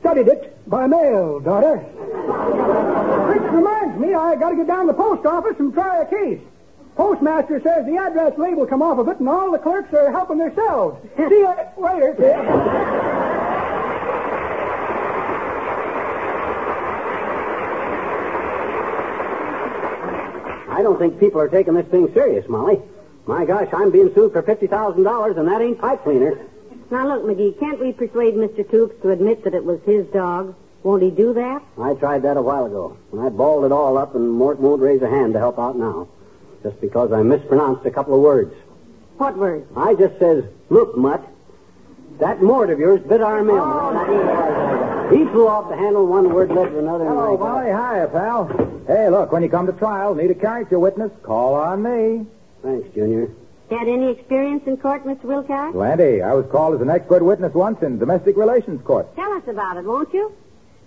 Studied 0.00 0.28
it 0.28 0.53
by 0.66 0.86
mail, 0.86 1.40
daughter. 1.40 1.76
Which 1.76 3.52
reminds 3.52 4.00
me, 4.00 4.14
I 4.14 4.36
got 4.36 4.50
to 4.50 4.56
get 4.56 4.66
down 4.66 4.86
to 4.86 4.92
the 4.92 4.98
post 4.98 5.26
office 5.26 5.56
and 5.58 5.72
try 5.72 6.02
a 6.02 6.06
case. 6.06 6.40
Postmaster 6.96 7.60
says 7.60 7.86
the 7.86 7.96
address 7.96 8.38
label 8.38 8.66
come 8.66 8.80
off 8.80 8.98
of 8.98 9.08
it, 9.08 9.18
and 9.18 9.28
all 9.28 9.50
the 9.50 9.58
clerks 9.58 9.92
are 9.92 10.12
helping 10.12 10.38
themselves. 10.38 11.02
See 11.16 11.22
you 11.22 11.54
later. 11.76 12.14
I 20.70 20.82
don't 20.82 20.98
think 20.98 21.20
people 21.20 21.40
are 21.40 21.48
taking 21.48 21.74
this 21.74 21.86
thing 21.86 22.12
serious, 22.14 22.48
Molly. 22.48 22.80
My 23.26 23.44
gosh, 23.44 23.68
I'm 23.72 23.90
being 23.90 24.12
sued 24.14 24.32
for 24.32 24.42
$50,000, 24.42 25.38
and 25.38 25.48
that 25.48 25.62
ain't 25.62 25.78
pipe 25.78 26.02
cleaner. 26.02 26.46
Now, 26.90 27.08
look, 27.08 27.24
McGee, 27.24 27.58
can't 27.58 27.80
we 27.80 27.92
persuade 27.92 28.34
Mr. 28.34 28.68
Toops 28.68 29.00
to 29.02 29.10
admit 29.10 29.44
that 29.44 29.54
it 29.54 29.64
was 29.64 29.80
his 29.84 30.06
dog? 30.08 30.54
Won't 30.82 31.02
he 31.02 31.10
do 31.10 31.32
that? 31.34 31.62
I 31.80 31.94
tried 31.94 32.22
that 32.22 32.36
a 32.36 32.42
while 32.42 32.66
ago, 32.66 32.96
and 33.12 33.20
I 33.20 33.30
balled 33.30 33.64
it 33.64 33.72
all 33.72 33.96
up, 33.96 34.14
and 34.14 34.30
Mort 34.30 34.60
won't 34.60 34.82
raise 34.82 35.00
a 35.02 35.08
hand 35.08 35.32
to 35.32 35.38
help 35.38 35.58
out 35.58 35.76
now. 35.78 36.08
Just 36.62 36.80
because 36.80 37.10
I 37.12 37.22
mispronounced 37.22 37.84
a 37.86 37.90
couple 37.90 38.14
of 38.14 38.20
words. 38.20 38.54
What 39.16 39.36
word? 39.38 39.66
I 39.76 39.94
just 39.94 40.18
says, 40.18 40.44
look, 40.68 40.96
Mutt, 40.96 41.26
that 42.20 42.42
Mort 42.42 42.68
of 42.70 42.78
yours 42.78 43.00
bit 43.00 43.22
our 43.22 43.42
mailman. 43.42 43.96
Oh, 43.96 45.08
he 45.10 45.24
flew 45.26 45.48
off 45.48 45.68
the 45.70 45.76
handle, 45.76 46.06
one 46.06 46.32
word 46.32 46.50
led 46.50 46.70
to 46.70 46.78
another. 46.78 47.06
and 47.06 47.14
Hello, 47.14 47.34
I 47.34 47.36
got- 47.36 47.40
Molly. 47.40 47.66
Hiya, 47.66 48.08
pal. 48.12 48.84
Hey, 48.86 49.08
look, 49.08 49.32
when 49.32 49.42
you 49.42 49.48
come 49.48 49.66
to 49.66 49.72
trial, 49.72 50.14
need 50.14 50.30
a 50.30 50.34
character 50.34 50.78
witness, 50.78 51.12
call 51.22 51.54
on 51.54 51.82
me. 51.82 52.26
Thanks, 52.62 52.88
Junior. 52.94 53.30
Had 53.70 53.88
any 53.88 54.10
experience 54.10 54.62
in 54.66 54.76
court, 54.76 55.04
Mr. 55.04 55.24
Wilcox? 55.24 55.72
Plenty. 55.72 56.20
I 56.20 56.34
was 56.34 56.46
called 56.50 56.74
as 56.74 56.80
an 56.80 56.90
expert 56.90 57.22
witness 57.22 57.54
once 57.54 57.82
in 57.82 57.98
domestic 57.98 58.36
relations 58.36 58.82
court. 58.82 59.14
Tell 59.16 59.32
us 59.32 59.42
about 59.48 59.78
it, 59.78 59.84
won't 59.84 60.12
you? 60.12 60.32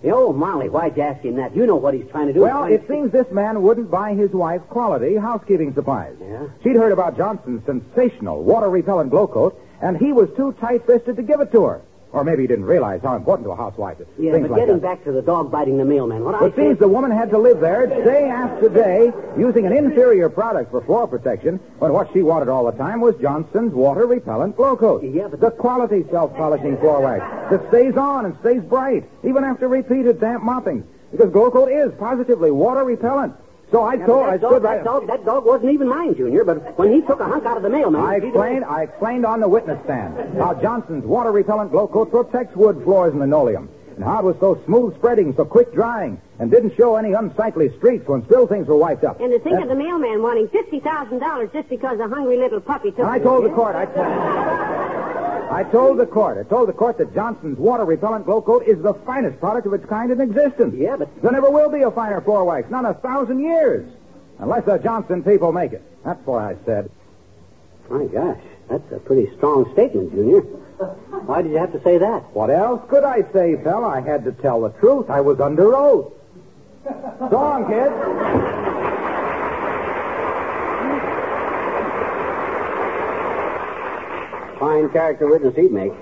Hey, 0.03 0.11
oh, 0.11 0.31
Molly, 0.31 0.69
why'd 0.69 0.95
you 0.95 1.01
ask 1.01 1.23
him 1.23 1.37
that? 1.37 1.55
You 1.55 1.65
know 1.65 1.75
what 1.75 1.95
he's 1.95 2.07
trying 2.11 2.27
to 2.27 2.33
do. 2.33 2.41
Well, 2.41 2.65
it 2.65 2.85
trying 2.85 2.87
seems 2.87 3.11
this 3.11 3.31
man 3.31 3.63
wouldn't 3.63 3.89
buy 3.89 4.13
his 4.13 4.29
wife 4.31 4.61
quality 4.69 5.15
housekeeping 5.15 5.73
supplies. 5.73 6.15
Yeah? 6.21 6.47
She'd 6.63 6.75
heard 6.75 6.91
about 6.91 7.17
Johnson's 7.17 7.65
sensational 7.65 8.43
water 8.43 8.69
repellent 8.69 9.09
Glo-Coat, 9.09 9.59
and 9.81 9.97
he 9.97 10.13
was 10.13 10.29
too 10.37 10.53
tight 10.61 10.85
fisted 10.85 11.15
to 11.15 11.23
give 11.23 11.39
it 11.39 11.51
to 11.53 11.63
her. 11.63 11.81
Or 12.13 12.23
maybe 12.23 12.43
he 12.43 12.47
didn't 12.47 12.65
realize 12.65 13.01
how 13.01 13.15
important 13.15 13.45
to 13.47 13.51
a 13.51 13.55
housewife 13.55 13.99
is. 13.99 14.07
Yeah, 14.17 14.31
Things 14.31 14.43
but 14.47 14.51
like 14.51 14.61
getting 14.61 14.75
that. 14.79 14.81
back 14.81 15.03
to 15.03 15.11
the 15.11 15.21
dog 15.21 15.51
biting 15.51 15.77
the 15.77 15.83
mailman, 15.85 16.23
what 16.23 16.35
I 16.35 16.45
It 16.47 16.55
seems 16.55 16.79
the 16.79 16.87
woman 16.87 17.11
had 17.11 17.29
to 17.31 17.37
live 17.37 17.59
there 17.59 17.85
day 17.85 18.29
after 18.29 18.69
day 18.69 19.11
using 19.37 19.65
an 19.65 19.73
inferior 19.73 20.29
product 20.29 20.71
for 20.71 20.81
floor 20.81 21.05
protection 21.07 21.59
when 21.79 21.91
what 21.91 22.11
she 22.13 22.21
wanted 22.21 22.47
all 22.47 22.65
the 22.65 22.77
time 22.77 23.01
was 23.01 23.15
Johnson's 23.21 23.73
water 23.73 24.05
repellent 24.05 24.55
Glo-Coat. 24.55 25.03
Yeah, 25.03 25.27
but- 25.27 25.41
the 25.41 25.51
quality 25.51 26.05
self-polishing 26.09 26.77
floor 26.77 27.01
wax 27.01 27.23
that 27.51 27.67
stays 27.69 27.97
on 27.97 28.25
and 28.25 28.37
stays 28.39 28.61
bright 28.63 29.03
even 29.23 29.43
after 29.43 29.67
repeated 29.67 30.19
damp 30.21 30.43
mopping 30.43 30.83
because 31.11 31.29
Glo-Coat 31.31 31.67
is 31.69 31.91
positively 31.99 32.51
water 32.51 32.83
repellent. 32.85 33.33
So 33.69 33.83
I 33.83 33.97
told, 33.97 34.23
I 34.23 34.37
dog, 34.37 34.51
stood 34.51 34.63
right. 34.63 34.77
that, 34.77 34.85
dog, 34.85 35.07
that 35.07 35.25
dog 35.25 35.45
wasn't 35.45 35.73
even 35.73 35.89
mine, 35.89 36.15
Junior, 36.15 36.45
but 36.45 36.77
when 36.77 36.93
he 36.93 37.01
took 37.01 37.19
a 37.19 37.25
hunk 37.25 37.45
out 37.45 37.57
of 37.57 37.63
the 37.63 37.69
mailman... 37.69 38.01
I 38.01 38.15
explained, 38.15 38.63
I 38.63 38.83
explained 38.83 39.25
on 39.25 39.41
the 39.41 39.47
witness 39.49 39.83
stand 39.83 40.37
how 40.37 40.53
Johnson's 40.53 41.03
water 41.03 41.33
repellent 41.33 41.71
Glo-Coat 41.71 42.09
protects 42.11 42.55
wood 42.55 42.81
floors 42.85 43.11
and 43.11 43.19
linoleum, 43.19 43.67
and 43.95 44.05
how 44.05 44.19
it 44.19 44.23
was 44.23 44.37
so 44.39 44.61
smooth 44.65 44.95
spreading, 44.95 45.35
so 45.35 45.43
quick 45.43 45.73
drying, 45.73 46.17
and 46.39 46.49
didn't 46.49 46.77
show 46.77 46.95
any 46.95 47.11
unsightly 47.11 47.69
streaks 47.77 48.07
when 48.07 48.23
spill 48.23 48.47
things 48.47 48.67
were 48.67 48.77
wiped 48.77 49.03
up. 49.03 49.19
And 49.19 49.33
to 49.33 49.39
think 49.39 49.55
And- 49.55 49.63
of 49.63 49.69
the 49.69 49.75
mailman 49.75 50.23
wanting 50.23 50.47
$50,000 50.47 51.51
just 51.51 51.67
because 51.67 51.99
a 51.99 52.07
hungry 52.07 52.37
little 52.37 52.61
puppy 52.61 52.91
took 52.91 52.99
And 52.99 53.09
I 53.09 53.19
told 53.19 53.43
the 53.43 53.49
court, 53.49 53.75
I 53.75 53.83
told, 53.85 54.07
I 55.49 55.63
told 55.63 55.97
the 55.97 56.05
court, 56.05 56.37
I 56.37 56.43
told 56.43 56.67
the 56.69 56.73
court 56.73 56.97
that 56.97 57.13
Johnson's 57.13 57.57
water 57.57 57.85
repellent 57.85 58.25
Glo-Coat 58.25 58.63
is 58.67 58.81
the 58.81 58.93
finest 58.93 59.39
product 59.39 59.65
of 59.65 59.73
its 59.73 59.85
kind 59.85 60.11
in 60.11 60.19
existence. 60.19 60.75
Yeah, 60.77 60.97
but... 60.97 61.09
There 61.21 61.31
never 61.31 61.49
will 61.49 61.69
be 61.69 61.81
a 61.81 61.91
finer 61.91 62.21
floor 62.21 62.43
wax, 62.43 62.69
not 62.69 62.85
a 62.85 62.93
thousand 62.93 63.39
years, 63.39 63.89
unless 64.39 64.65
the 64.65 64.77
Johnson 64.77 65.23
people 65.23 65.51
make 65.51 65.71
it. 65.73 65.81
That's 66.03 66.25
what 66.25 66.43
I 66.43 66.55
said. 66.65 66.89
My 67.89 68.05
gosh, 68.05 68.41
that's 68.69 68.91
a 68.91 68.99
pretty 68.99 69.33
strong 69.37 69.71
statement, 69.73 70.11
Junior. 70.11 70.41
Why 70.41 71.41
did 71.41 71.51
you 71.51 71.57
have 71.57 71.71
to 71.71 71.81
say 71.81 71.97
that? 71.97 72.23
What 72.35 72.49
else 72.49 72.81
could 72.89 73.03
I 73.03 73.23
say, 73.31 73.55
pal? 73.55 73.85
I 73.85 74.01
had 74.01 74.25
to 74.25 74.33
tell 74.33 74.61
the 74.61 74.69
truth. 74.79 75.09
I 75.09 75.21
was 75.21 75.39
under 75.39 75.75
oath. 75.75 76.13
So 76.83 77.29
long, 77.31 77.67
kids. 77.67 77.95
Fine 84.59 84.89
character 84.89 85.27
witness 85.27 85.55
he'd 85.55 85.71
make. 85.71 85.93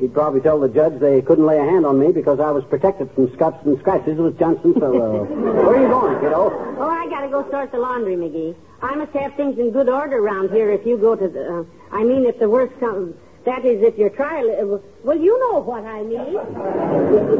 He'd 0.00 0.14
probably 0.14 0.40
tell 0.40 0.58
the 0.58 0.68
judge 0.68 0.98
they 0.98 1.20
couldn't 1.20 1.44
lay 1.44 1.58
a 1.58 1.64
hand 1.64 1.84
on 1.84 1.98
me 1.98 2.10
because 2.10 2.40
I 2.40 2.50
was 2.50 2.64
protected 2.64 3.10
from 3.12 3.30
scuffs 3.34 3.64
and 3.66 3.78
scratches 3.80 4.16
with 4.18 4.38
Johnson, 4.38 4.74
so, 4.78 4.86
uh, 4.96 5.24
where 5.24 5.76
are 5.76 5.82
you 5.82 5.88
going, 5.88 6.20
kiddo? 6.20 6.76
Oh, 6.78 6.88
I 6.88 7.06
gotta 7.10 7.28
go 7.28 7.48
sort 7.50 7.70
the 7.70 7.78
laundry, 7.78 8.16
McGee. 8.16 8.56
I 8.80 8.94
must 8.94 9.12
have 9.12 9.34
things 9.34 9.58
in 9.58 9.70
good 9.72 9.90
order 9.90 10.16
around 10.16 10.50
here 10.50 10.70
if 10.70 10.86
you 10.86 10.96
go 10.96 11.14
to 11.14 11.28
the... 11.28 11.60
Uh, 11.60 11.64
I 11.92 12.02
mean, 12.02 12.24
if 12.24 12.38
the 12.38 12.48
worst 12.48 12.78
comes... 12.80 13.14
That 13.44 13.64
is, 13.66 13.82
if 13.82 13.98
your 13.98 14.08
trial... 14.08 14.48
Uh, 14.50 14.78
well, 15.04 15.18
you 15.18 15.38
know 15.38 15.60
what 15.60 15.84
I 15.84 16.02
mean. 16.02 16.32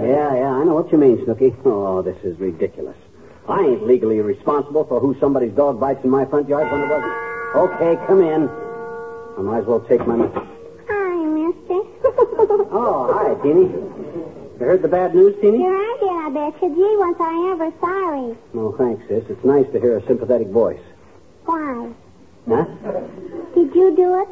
Yeah, 0.04 0.34
yeah, 0.34 0.50
I 0.50 0.64
know 0.64 0.74
what 0.74 0.92
you 0.92 0.98
mean, 0.98 1.24
Snooky. 1.24 1.54
Oh, 1.64 2.02
this 2.02 2.22
is 2.22 2.38
ridiculous. 2.38 2.96
I 3.48 3.60
ain't 3.60 3.86
legally 3.86 4.20
responsible 4.20 4.84
for 4.84 5.00
who 5.00 5.16
somebody's 5.18 5.52
dog 5.52 5.80
bites 5.80 6.04
in 6.04 6.10
my 6.10 6.26
front 6.26 6.48
yard 6.48 6.70
when 6.70 6.82
it 6.82 6.88
wasn't. 6.88 7.12
Okay, 7.56 8.06
come 8.06 8.20
in. 8.22 8.69
I 9.40 9.42
might 9.42 9.60
as 9.60 9.64
well 9.64 9.80
take 9.80 10.06
my... 10.06 10.16
Money. 10.16 10.30
Hi, 10.86 11.16
mister. 11.24 11.80
Oh, 12.72 13.10
hi, 13.10 13.32
Teeny. 13.42 13.72
You 13.72 14.66
heard 14.66 14.82
the 14.82 14.88
bad 14.88 15.14
news, 15.14 15.34
Teeny? 15.40 15.58
Sure 15.60 15.74
I 15.74 15.96
did. 15.98 16.10
I 16.10 16.50
bet 16.50 16.62
you. 16.62 16.68
Gee, 16.68 16.96
was 17.00 17.16
I 17.18 17.52
ever 17.52 17.72
sorry. 17.80 18.36
Oh, 18.54 18.76
thanks, 18.76 19.08
sis. 19.08 19.24
It's 19.30 19.42
nice 19.42 19.64
to 19.72 19.80
hear 19.80 19.96
a 19.96 20.06
sympathetic 20.06 20.48
voice. 20.48 20.82
Why? 21.46 21.90
Huh? 22.46 22.64
Did 23.54 23.74
you 23.74 23.96
do 23.96 24.20
it? 24.20 24.28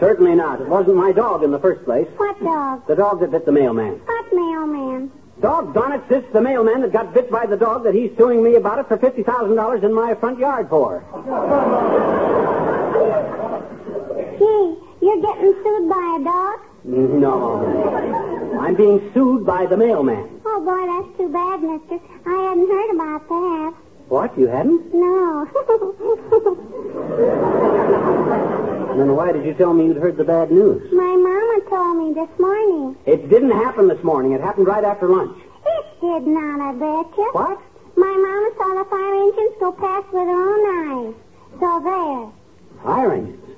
Certainly 0.00 0.36
not. 0.36 0.62
It 0.62 0.68
wasn't 0.68 0.96
my 0.96 1.12
dog 1.12 1.42
in 1.42 1.50
the 1.50 1.58
first 1.58 1.84
place. 1.84 2.08
What 2.16 2.42
dog? 2.42 2.86
The 2.86 2.96
dog 2.96 3.20
that 3.20 3.32
bit 3.32 3.44
the 3.44 3.52
mailman. 3.52 4.00
What 4.06 4.32
mailman? 4.32 5.12
Doggone 5.42 5.92
it, 5.92 6.02
sis, 6.08 6.24
the 6.32 6.40
mailman 6.40 6.80
that 6.80 6.92
got 6.94 7.12
bit 7.12 7.30
by 7.30 7.44
the 7.44 7.58
dog 7.58 7.84
that 7.84 7.92
he's 7.94 8.10
suing 8.16 8.42
me 8.42 8.54
about 8.54 8.78
it 8.78 8.88
for 8.88 8.96
$50,000 8.96 9.82
in 9.84 9.92
my 9.92 10.14
front 10.14 10.38
yard 10.38 10.70
for. 10.70 11.04
Gee, 14.40 14.74
you're 15.02 15.20
getting 15.20 15.52
sued 15.62 15.86
by 15.90 16.16
a 16.18 16.24
dog? 16.24 16.60
No. 16.84 17.60
I'm 18.58 18.74
being 18.74 19.10
sued 19.12 19.44
by 19.44 19.66
the 19.66 19.76
mailman. 19.76 20.40
Oh, 20.46 20.60
boy, 20.64 20.86
that's 20.88 21.14
too 21.18 21.28
bad, 21.28 21.62
mister. 21.62 22.00
I 22.24 22.42
hadn't 22.48 22.66
heard 22.66 22.90
about 22.94 23.28
that. 23.28 23.74
What? 24.08 24.38
You 24.38 24.46
hadn't? 24.46 24.94
No. 24.94 25.44
Then 28.96 29.14
why 29.14 29.30
did 29.32 29.44
you 29.44 29.54
tell 29.54 29.72
me 29.72 29.86
you'd 29.86 29.96
heard 29.98 30.16
the 30.16 30.24
bad 30.24 30.50
news? 30.50 30.90
My 30.92 31.14
mama 31.16 31.60
told 31.68 31.96
me 31.96 32.12
this 32.12 32.28
morning. 32.38 32.96
It 33.06 33.28
didn't 33.30 33.52
happen 33.52 33.86
this 33.88 34.02
morning. 34.02 34.32
It 34.32 34.40
happened 34.40 34.66
right 34.66 34.82
after 34.84 35.08
lunch. 35.08 35.38
It 35.64 35.86
did 36.00 36.26
not, 36.26 36.60
I 36.60 36.72
bet 36.72 37.06
you. 37.16 37.30
What? 37.32 37.60
My 37.96 38.08
mama 38.08 38.50
saw 38.58 38.74
the 38.82 38.90
fire 38.90 39.14
engines 39.14 39.54
go 39.60 39.70
past 39.72 40.12
with 40.12 40.26
her 40.26 40.32
own 40.32 40.64
eyes. 40.80 41.14
So 41.60 41.80
there. 41.84 42.26
Fire 42.82 43.12
engines. 43.12 43.49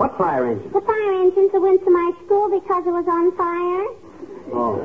What 0.00 0.16
fire 0.16 0.46
engines? 0.46 0.72
The 0.72 0.80
fire 0.80 1.12
engines 1.12 1.52
that 1.52 1.60
went 1.60 1.84
to 1.84 1.90
my 1.90 2.12
school 2.24 2.48
because 2.48 2.86
it 2.86 2.90
was 2.90 3.04
on 3.06 3.36
fire. 3.36 3.84
Oh. 4.48 4.80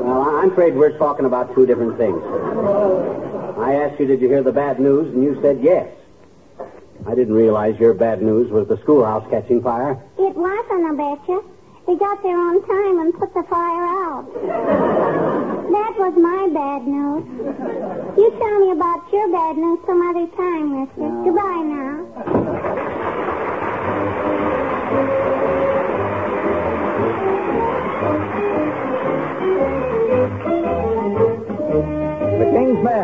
Well, 0.00 0.22
I'm 0.40 0.50
afraid 0.50 0.74
we're 0.74 0.96
talking 0.96 1.26
about 1.26 1.54
two 1.54 1.66
different 1.66 1.98
things. 1.98 2.16
I 3.60 3.74
asked 3.74 4.00
you, 4.00 4.06
did 4.06 4.22
you 4.22 4.28
hear 4.28 4.42
the 4.42 4.52
bad 4.52 4.80
news? 4.80 5.12
And 5.12 5.22
you 5.22 5.38
said 5.42 5.60
yes. 5.60 5.92
I 7.06 7.14
didn't 7.14 7.34
realize 7.34 7.78
your 7.78 7.92
bad 7.92 8.22
news 8.22 8.50
was 8.50 8.66
the 8.66 8.80
schoolhouse 8.80 9.28
catching 9.28 9.62
fire. 9.62 10.02
It 10.18 10.34
wasn't, 10.34 10.88
I 10.88 10.94
bet 10.96 11.28
you. 11.28 11.44
They 11.86 11.96
got 11.96 12.22
there 12.22 12.38
on 12.38 12.66
time 12.66 12.98
and 13.00 13.12
put 13.12 13.34
the 13.34 13.42
fire 13.42 13.84
out. 13.84 14.24
that 15.68 15.94
was 16.00 16.14
my 16.16 16.48
bad 16.48 16.88
news. 16.88 17.28
You 18.16 18.30
tell 18.40 18.58
me 18.64 18.70
about 18.72 19.12
your 19.12 19.30
bad 19.30 19.58
news 19.58 19.80
some 19.84 20.00
other 20.00 20.26
time, 20.34 20.80
mister. 20.80 21.12
Goodbye 21.28 21.60
now. 21.60 23.15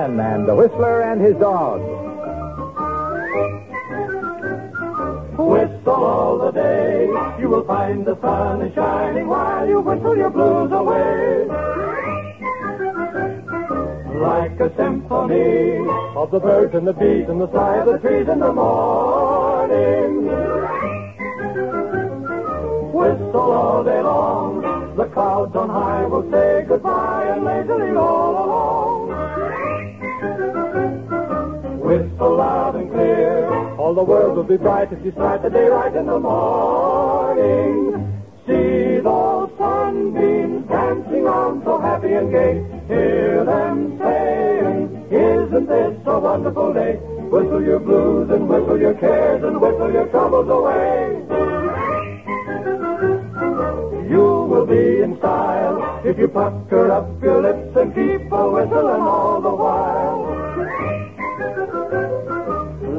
Men 0.09 0.19
and 0.19 0.49
the 0.49 0.55
Whistler 0.57 1.03
and 1.03 1.21
his 1.21 1.37
dog. 1.37 1.81
Whistle 5.39 6.05
all 6.05 6.39
the 6.39 6.51
day. 6.51 7.07
You 7.39 7.49
will 7.49 7.65
find 7.65 8.05
the 8.05 8.21
sun 8.21 8.63
is 8.63 8.75
shining 8.75 9.29
while 9.29 9.69
you 9.69 9.81
whistle 9.81 10.17
your 10.17 10.31
blues 10.31 10.73
away. 10.73 11.47
Like 14.19 14.59
a 14.59 14.75
symphony 14.77 15.87
of 16.17 16.33
the 16.33 16.41
birds 16.41 16.75
and 16.75 16.87
the 16.87 16.95
bees 16.95 17.29
and 17.29 17.41
the 17.41 17.53
sigh 17.53 17.77
of 17.77 17.87
the 17.87 17.99
trees 17.99 18.29
in 18.29 18.41
the 18.41 18.53
morning. 18.53 20.27
Whistle 22.93 23.53
all 23.53 23.85
day 23.85 24.03
long. 24.03 24.97
The 24.97 25.05
clouds 25.07 25.55
on 25.55 25.69
high 25.71 26.07
will 26.07 26.29
say 26.29 26.65
goodbye 26.67 27.25
and 27.35 27.45
lazily 27.45 27.91
roll 27.93 28.33
along. 28.33 29.02
Whistle 32.23 32.37
loud 32.37 32.77
and 32.77 32.89
clear. 32.89 33.49
All 33.79 33.95
the 33.95 34.05
world 34.05 34.37
will 34.37 34.45
be 34.45 34.57
bright 34.57 34.93
if 34.93 35.05
you 35.05 35.11
start 35.11 35.43
the 35.43 35.51
day 35.51 35.67
right 35.67 35.93
in 35.93 36.07
the 36.07 36.21
morning. 36.21 38.23
See 38.47 39.01
those 39.03 39.51
sunbeams 39.59 40.69
dancing 40.69 41.27
on 41.27 41.65
so 41.65 41.81
happy 41.81 42.13
and 42.13 42.31
gay. 42.31 42.63
Hear 42.87 43.45
them 43.45 43.99
saying, 43.99 45.09
Isn't 45.11 45.67
this 45.67 45.99
a 46.07 46.19
wonderful 46.21 46.73
day? 46.73 46.95
Whistle 47.35 47.61
your 47.61 47.81
blues 47.81 48.31
and 48.31 48.49
whistle 48.49 48.79
your 48.79 48.95
cares 48.95 49.43
and 49.43 49.61
whistle 49.61 49.93
your 49.93 50.07
troubles 50.07 50.49
away. 50.49 51.27
You 54.09 54.47
will 54.49 54.67
be 54.67 55.03
in 55.03 55.19
style 55.19 56.01
if 56.05 56.17
you 56.19 56.29
pucker 56.29 56.93
up 56.93 57.21
your 57.21 57.43
lips 57.43 57.77
and 57.77 57.93
keep 57.93 58.31
a 58.31 58.49
whistling 58.49 59.03
all 59.03 59.32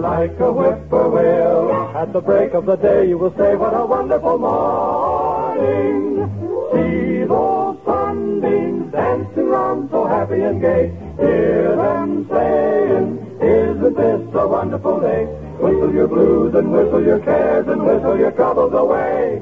Like 0.04 0.38
a 0.42 0.52
whippoorwill, 0.52 1.96
at 1.96 2.12
the 2.12 2.20
break 2.20 2.54
of 2.54 2.66
the 2.66 2.76
day 2.76 3.08
you 3.08 3.18
will 3.18 3.34
say, 3.38 3.56
what 3.56 3.74
a 3.74 3.86
wonderful 3.86 4.38
morning. 4.38 6.28
See 6.74 7.24
those 7.24 7.78
sunbeams 7.86 8.92
dancing 8.92 9.48
round 9.48 9.90
so 9.92 10.06
happy 10.06 10.42
and 10.42 10.60
gay. 10.60 10.92
Hear 11.18 11.78
them 11.78 12.28
saying, 12.30 13.40
isn't 13.42 13.96
this 13.96 14.36
a 14.36 14.46
wonderful 14.46 15.00
day? 15.00 15.24
Whistle 15.64 15.94
your 15.94 16.10
blues 16.10 16.54
and 16.54 16.74
whistle 16.74 17.02
your 17.02 17.20
cares 17.20 17.70
and 17.70 17.82
whistle 17.82 18.18
your 18.20 18.32
troubles 18.32 18.74
away. 18.74 19.42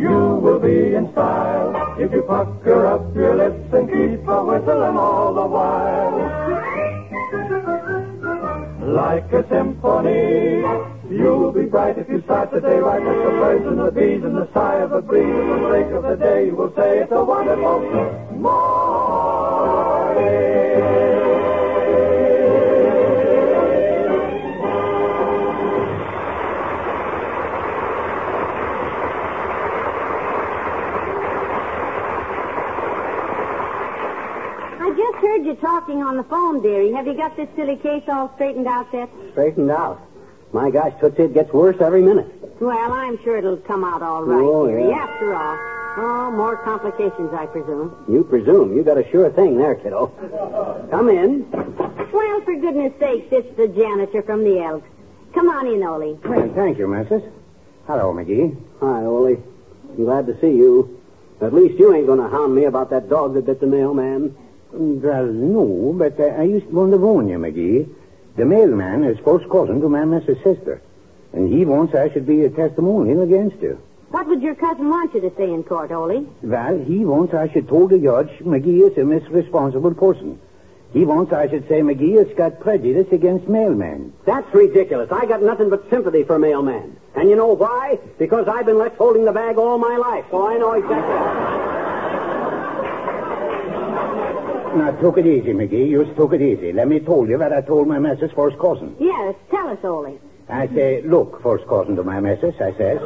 You 0.00 0.40
will 0.42 0.58
be 0.58 0.96
in 0.96 1.12
style 1.12 1.94
if 1.96 2.10
you 2.10 2.22
pucker 2.22 2.86
up 2.86 3.14
your 3.14 3.36
lips 3.36 3.72
and 3.72 3.88
keep 3.88 4.26
a 4.26 4.44
whistling 4.44 4.96
all 4.96 5.32
the 5.32 5.46
while. 5.46 5.97
Like 8.98 9.32
a 9.32 9.48
symphony, 9.48 10.58
you'll 11.08 11.52
be 11.52 11.66
bright 11.66 11.98
if 11.98 12.08
you 12.08 12.20
start 12.22 12.50
the 12.50 12.60
day 12.60 12.78
right. 12.78 13.00
Like 13.00 13.16
the 13.16 13.30
birds 13.30 13.64
and 13.64 13.78
the 13.78 13.92
bees 13.92 14.24
and 14.24 14.36
the 14.36 14.52
sigh 14.52 14.80
of 14.80 14.90
the 14.90 15.00
breeze 15.00 15.24
and 15.24 15.50
the 15.52 15.68
break 15.68 15.86
of 15.92 16.02
the 16.02 16.16
day, 16.16 16.46
you 16.46 16.56
will 16.56 16.74
say 16.74 16.98
it's 16.98 17.12
a 17.12 17.22
wonderful 17.22 17.78
morning. 18.32 19.17
On 36.58 36.62
dearie. 36.62 36.92
Have 36.92 37.06
you 37.06 37.14
got 37.14 37.36
this 37.36 37.48
silly 37.56 37.76
case 37.76 38.02
all 38.08 38.32
straightened 38.34 38.66
out 38.66 38.86
yet? 38.92 39.08
Straightened 39.32 39.70
out. 39.70 40.00
My 40.52 40.70
gosh, 40.70 40.92
Tootsie, 41.00 41.24
it 41.24 41.34
gets 41.34 41.52
worse 41.52 41.76
every 41.80 42.02
minute. 42.02 42.26
Well, 42.60 42.92
I'm 42.92 43.22
sure 43.22 43.36
it'll 43.36 43.58
come 43.58 43.84
out 43.84 44.02
all 44.02 44.24
right, 44.24 44.42
Oh, 44.42 44.66
dearie. 44.66 44.88
yeah. 44.88 44.96
After 45.04 45.34
all. 45.34 45.56
Oh, 46.00 46.30
more 46.30 46.56
complications, 46.56 47.32
I 47.32 47.46
presume. 47.46 47.94
You 48.08 48.24
presume. 48.24 48.76
You 48.76 48.82
got 48.82 48.98
a 48.98 49.08
sure 49.10 49.30
thing 49.30 49.58
there, 49.58 49.74
kiddo. 49.74 50.06
Come 50.90 51.08
in. 51.08 51.50
Well, 51.50 52.40
for 52.42 52.54
goodness 52.54 52.92
sakes, 52.98 53.26
it's 53.32 53.56
the 53.56 53.68
janitor 53.68 54.22
from 54.22 54.44
the 54.44 54.60
Elks. 54.60 54.88
Come 55.34 55.48
on 55.50 55.66
in, 55.66 55.82
Ole. 55.82 56.14
Well, 56.24 56.52
thank 56.54 56.78
you, 56.78 56.86
Missus. 56.88 57.22
Hello, 57.86 58.12
McGee. 58.14 58.56
Hi, 58.80 59.04
Ole. 59.04 59.36
I'm 59.90 60.04
glad 60.04 60.26
to 60.26 60.40
see 60.40 60.50
you. 60.56 61.00
At 61.40 61.52
least 61.52 61.78
you 61.78 61.92
ain't 61.94 62.06
going 62.06 62.20
to 62.20 62.28
hound 62.28 62.54
me 62.54 62.64
about 62.64 62.90
that 62.90 63.08
dog 63.08 63.34
that 63.34 63.46
bit 63.46 63.60
the 63.60 63.66
mailman. 63.66 64.36
Well, 64.72 65.26
no, 65.26 65.94
but 65.96 66.20
uh, 66.20 66.24
I 66.24 66.42
used 66.42 66.66
to 66.68 66.74
want 66.74 66.92
to 66.92 66.98
warn 66.98 67.28
you, 67.28 67.38
McGee. 67.38 67.88
The 68.36 68.44
mailman 68.44 69.04
is 69.04 69.18
first 69.24 69.48
cousin 69.50 69.80
to 69.80 69.88
my 69.88 70.00
Mrs. 70.00 70.42
sister, 70.44 70.80
and 71.32 71.52
he 71.52 71.64
wants 71.64 71.94
I 71.94 72.10
should 72.12 72.26
be 72.26 72.44
a 72.44 72.50
testimonial 72.50 73.22
against 73.22 73.56
her. 73.62 73.78
What 74.10 74.26
would 74.28 74.42
your 74.42 74.54
cousin 74.54 74.88
want 74.88 75.14
you 75.14 75.20
to 75.22 75.32
say 75.36 75.52
in 75.52 75.64
court, 75.64 75.90
Ole? 75.90 76.26
Well, 76.42 76.78
he 76.78 77.04
wants 77.04 77.34
I 77.34 77.48
should 77.52 77.68
tell 77.68 77.88
the 77.88 77.98
judge 77.98 78.30
McGee 78.40 78.90
is 78.90 78.96
a 78.96 79.00
misresponsible 79.00 79.96
person. 79.98 80.38
He 80.92 81.04
wants 81.04 81.32
I 81.32 81.48
should 81.48 81.68
say 81.68 81.80
McGee 81.80 82.16
has 82.24 82.34
got 82.36 82.60
prejudice 82.60 83.12
against 83.12 83.46
mailmen. 83.46 84.12
That's 84.24 84.52
ridiculous. 84.54 85.10
I 85.12 85.26
got 85.26 85.42
nothing 85.42 85.68
but 85.68 85.88
sympathy 85.90 86.24
for 86.24 86.38
mailmen. 86.38 86.96
And 87.14 87.28
you 87.28 87.36
know 87.36 87.52
why? 87.52 87.98
Because 88.18 88.48
I've 88.48 88.64
been 88.66 88.78
left 88.78 88.96
holding 88.96 89.24
the 89.24 89.32
bag 89.32 89.58
all 89.58 89.76
my 89.78 89.96
life, 89.96 90.24
so 90.30 90.46
I 90.46 90.56
know 90.56 90.72
exactly. 90.72 91.67
Now, 94.76 94.92
took 95.00 95.18
it 95.18 95.26
easy, 95.26 95.52
McGee. 95.52 95.88
You 95.88 96.04
took 96.14 96.32
it 96.32 96.42
easy. 96.42 96.72
Let 96.72 96.88
me 96.88 97.00
tell 97.00 97.26
you 97.26 97.38
that 97.38 97.52
I 97.52 97.60
told 97.62 97.88
my 97.88 97.98
missus 97.98 98.30
first 98.32 98.58
cousin. 98.58 98.96
Yes, 98.98 99.34
tell 99.50 99.68
us, 99.68 99.78
Ole. 99.82 100.18
I 100.48 100.66
say, 100.68 101.02
look, 101.02 101.42
first 101.42 101.66
cousin 101.66 101.96
to 101.96 102.04
my 102.04 102.20
missus, 102.20 102.54
I 102.60 102.72
says. 102.76 102.98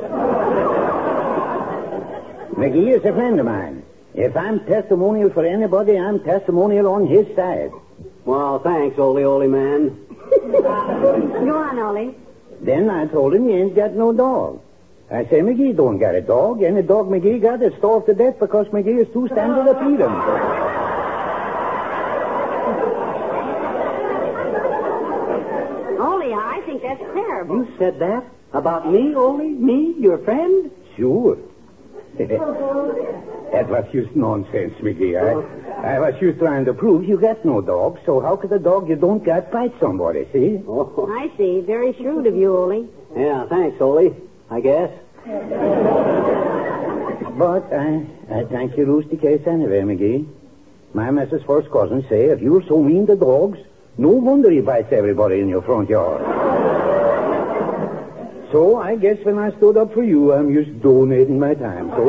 McGee 2.55 2.97
is 2.97 3.05
a 3.05 3.13
friend 3.13 3.41
of 3.41 3.47
mine. 3.47 3.83
If 4.15 4.37
I'm 4.37 4.61
testimonial 4.67 5.31
for 5.31 5.45
anybody, 5.45 5.99
I'm 5.99 6.21
testimonial 6.21 6.87
on 6.89 7.07
his 7.07 7.27
side. 7.35 7.73
Well, 8.25 8.59
thanks, 8.59 8.99
Ole, 8.99 9.25
Ole 9.25 9.49
man. 9.49 9.99
Go 10.31 11.57
on, 11.57 11.79
Ole. 11.79 12.15
Then 12.61 12.91
I 12.91 13.07
told 13.07 13.35
him 13.35 13.49
he 13.49 13.55
ain't 13.55 13.75
got 13.75 13.93
no 13.95 14.13
dog. 14.13 14.61
I 15.11 15.25
say 15.27 15.41
McGee 15.41 15.77
don't 15.77 15.99
got 15.99 16.15
a 16.15 16.21
dog. 16.23 16.63
Any 16.63 16.83
dog 16.83 17.09
McGee 17.09 17.43
got 17.43 17.63
is 17.63 17.75
starved 17.79 18.07
to 18.07 18.15
death 18.15 18.39
because 18.39 18.67
McGee 18.69 19.01
is 19.07 19.13
too 19.13 19.27
standard 19.27 19.65
to 19.67 19.75
feed 19.81 20.01
him. 20.01 20.15
Ole, 26.01 26.33
I 26.35 26.63
think 26.65 26.83
that's 26.83 27.01
terrible. 27.01 27.42
You 27.53 27.69
said 27.79 27.99
that? 27.99 28.25
About 28.55 28.91
me, 28.91 29.15
Ole? 29.15 29.39
Me, 29.39 29.95
your 29.99 30.19
friend? 30.19 30.71
Sure. 30.97 31.37
that 32.19 33.69
was 33.69 33.85
just 33.93 34.17
nonsense, 34.17 34.75
McGee. 34.81 35.17
I, 35.17 35.95
I 35.95 35.99
was 35.99 36.15
just 36.21 36.39
trying 36.39 36.65
to 36.65 36.73
prove 36.75 37.05
you 37.05 37.19
got 37.19 37.45
no 37.45 37.61
dog, 37.61 37.99
so 38.07 38.21
how 38.21 38.37
could 38.37 38.53
a 38.53 38.59
dog 38.59 38.89
you 38.89 38.97
don't 38.97 39.23
got 39.25 39.51
bite 39.51 39.75
somebody, 39.81 40.27
see? 40.33 40.63
Oh. 40.67 41.09
I 41.11 41.31
see. 41.37 41.61
Very 41.61 41.93
shrewd 41.95 42.27
of 42.27 42.37
you, 42.37 42.57
Ole. 42.57 42.89
Yeah, 43.17 43.47
thanks, 43.49 43.81
Ole. 43.81 44.17
I 44.51 44.61
guess. 44.61 44.91
But 47.39 47.73
I, 47.73 48.07
I 48.31 48.45
thank 48.45 48.77
you, 48.77 48.85
Rooster 48.85 49.17
Case, 49.17 49.47
anyway, 49.47 49.81
McGee. 49.81 50.27
My 50.95 51.09
Mrs. 51.09 51.47
First 51.47 51.71
Cousin 51.71 52.05
say 52.09 52.27
if 52.27 52.41
you're 52.41 52.63
so 52.67 52.83
mean 52.83 53.07
to 53.07 53.17
dogs, 53.17 53.59
no 53.97 54.11
wonder 54.11 54.51
he 54.51 54.61
bites 54.61 54.93
everybody 54.93 55.41
in 55.41 55.49
your 55.49 55.63
front 55.63 55.89
yard. 55.89 56.82
So 58.53 58.77
I 58.77 58.97
guess 58.97 59.17
when 59.25 59.39
I 59.39 59.51
stood 59.57 59.77
up 59.77 59.93
for 59.95 60.05
you, 60.05 60.33
I'm 60.33 60.53
just 60.55 60.81
donating 60.83 61.41
my 61.41 61.55
time. 61.55 61.91
So. 61.91 62.05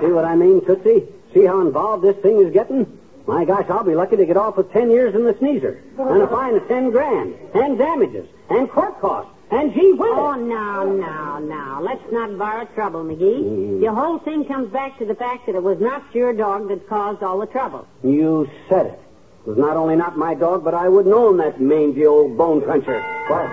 See 0.00 0.12
what 0.12 0.24
I 0.24 0.36
mean, 0.36 0.64
Tootsie? 0.64 1.08
See 1.34 1.44
how 1.44 1.60
involved 1.60 2.04
this 2.04 2.16
thing 2.16 2.38
is 2.44 2.52
getting? 2.52 2.86
My 3.26 3.44
gosh, 3.44 3.66
I'll 3.68 3.84
be 3.84 3.94
lucky 3.94 4.16
to 4.16 4.24
get 4.24 4.36
off 4.36 4.56
with 4.56 4.72
ten 4.72 4.90
years 4.90 5.14
in 5.14 5.24
the 5.24 5.34
sneezer. 5.38 5.82
And 5.98 6.22
a 6.22 6.28
fine 6.28 6.54
of 6.54 6.66
ten 6.68 6.90
grand. 6.90 7.34
And 7.54 7.76
damages. 7.76 8.28
And 8.48 8.70
court 8.70 9.00
costs. 9.00 9.32
And 9.50 9.72
gee 9.72 9.92
whiz. 9.92 10.10
Oh, 10.12 10.34
now, 10.34 10.84
now, 10.84 11.38
now. 11.38 11.80
Let's 11.80 12.02
not 12.12 12.36
borrow 12.36 12.66
trouble, 12.74 13.02
McGee. 13.02 13.42
Mm. 13.42 13.80
The 13.80 13.90
whole 13.92 14.18
thing 14.18 14.44
comes 14.44 14.70
back 14.70 14.98
to 14.98 15.06
the 15.06 15.14
fact 15.14 15.46
that 15.46 15.54
it 15.54 15.62
was 15.62 15.80
not 15.80 16.02
your 16.14 16.34
dog 16.34 16.68
that 16.68 16.86
caused 16.88 17.22
all 17.22 17.38
the 17.38 17.46
trouble. 17.46 17.86
You 18.04 18.50
said 18.68 18.86
it. 18.86 19.00
It 19.46 19.50
was 19.50 19.58
not 19.58 19.76
only 19.78 19.96
not 19.96 20.18
my 20.18 20.34
dog, 20.34 20.64
but 20.64 20.74
I 20.74 20.88
wouldn't 20.88 21.14
own 21.14 21.38
that 21.38 21.58
mangy 21.60 22.04
old 22.04 22.36
bone 22.36 22.60
cruncher. 22.60 23.00
What? 23.28 23.48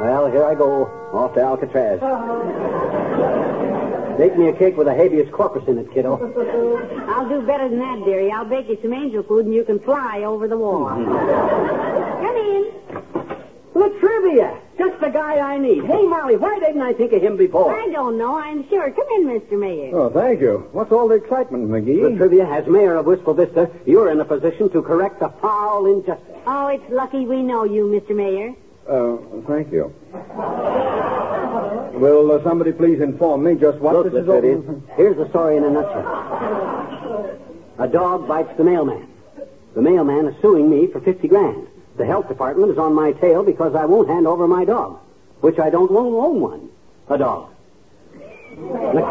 Well, 0.00 0.30
here 0.30 0.44
I 0.44 0.54
go. 0.54 0.86
Off 1.14 1.32
to 1.34 1.40
Alcatraz. 1.40 2.00
Bake 4.18 4.36
me 4.36 4.48
a 4.48 4.52
cake 4.52 4.76
with 4.76 4.88
a 4.88 4.94
habeas 4.94 5.30
corpus 5.32 5.62
in 5.68 5.78
it, 5.78 5.90
kiddo. 5.94 6.18
I'll 7.08 7.28
do 7.28 7.40
better 7.46 7.68
than 7.68 7.78
that, 7.78 8.04
dearie. 8.04 8.32
I'll 8.32 8.44
bake 8.44 8.68
you 8.68 8.76
some 8.82 8.92
angel 8.92 9.22
food 9.22 9.46
and 9.46 9.54
you 9.54 9.62
can 9.64 9.78
fly 9.78 10.24
over 10.24 10.48
the 10.48 10.58
wall. 10.58 10.90
Mm-hmm. 10.90 12.26
Come 12.26 12.36
in. 12.36 13.80
La 13.80 13.88
Trivia! 14.00 14.58
Just 14.78 15.00
the 15.00 15.08
guy 15.08 15.38
I 15.38 15.58
need. 15.58 15.84
Hey, 15.84 16.06
Molly, 16.06 16.36
why 16.36 16.56
didn't 16.60 16.82
I 16.82 16.92
think 16.92 17.12
of 17.12 17.20
him 17.20 17.36
before? 17.36 17.74
I 17.74 17.90
don't 17.90 18.16
know, 18.16 18.38
I'm 18.38 18.68
sure. 18.68 18.88
Come 18.92 19.06
in, 19.16 19.24
Mr. 19.26 19.58
Mayor. 19.58 19.90
Oh, 19.92 20.08
thank 20.08 20.40
you. 20.40 20.68
What's 20.70 20.92
all 20.92 21.08
the 21.08 21.16
excitement, 21.16 21.68
McGee? 21.68 22.08
La 22.10 22.16
Trivia, 22.16 22.46
as 22.46 22.66
mayor 22.68 22.94
of 22.96 23.06
Wistful 23.06 23.34
Vista, 23.34 23.68
you're 23.86 24.10
in 24.12 24.20
a 24.20 24.24
position 24.24 24.70
to 24.70 24.80
correct 24.82 25.20
a 25.20 25.30
foul 25.42 25.86
injustice. 25.86 26.24
Oh, 26.46 26.68
it's 26.68 26.88
lucky 26.90 27.26
we 27.26 27.42
know 27.42 27.64
you, 27.64 27.86
Mr. 27.86 28.14
Mayor. 28.14 28.54
Uh, 28.88 29.16
thank 29.48 29.72
you. 29.72 29.92
Will 31.98 32.30
uh, 32.32 32.42
somebody 32.44 32.70
please 32.72 33.00
inform 33.00 33.42
me 33.42 33.56
just 33.56 33.78
what 33.78 33.94
Look, 33.96 34.12
this 34.12 34.22
is 34.22 34.28
La 34.28 34.38
Trivia, 34.40 34.58
over? 34.58 34.80
here's 34.96 35.16
the 35.16 35.28
story 35.30 35.56
in 35.56 35.64
a 35.64 35.70
nutshell. 35.70 36.06
A 37.80 37.88
dog 37.88 38.28
bites 38.28 38.56
the 38.56 38.62
mailman. 38.64 39.08
The 39.74 39.82
mailman 39.82 40.26
is 40.26 40.40
suing 40.40 40.70
me 40.70 40.86
for 40.86 41.00
50 41.00 41.26
grand. 41.26 41.66
The 41.98 42.06
health 42.06 42.28
department 42.28 42.70
is 42.70 42.78
on 42.78 42.94
my 42.94 43.10
tail 43.12 43.42
because 43.42 43.74
I 43.74 43.84
won't 43.84 44.08
hand 44.08 44.28
over 44.28 44.46
my 44.46 44.64
dog, 44.64 45.00
which 45.40 45.58
I 45.58 45.68
don't 45.68 45.90
own, 45.90 46.14
own 46.14 46.40
one. 46.40 46.70
A 47.08 47.18
dog. 47.18 47.50
The, 48.50 49.02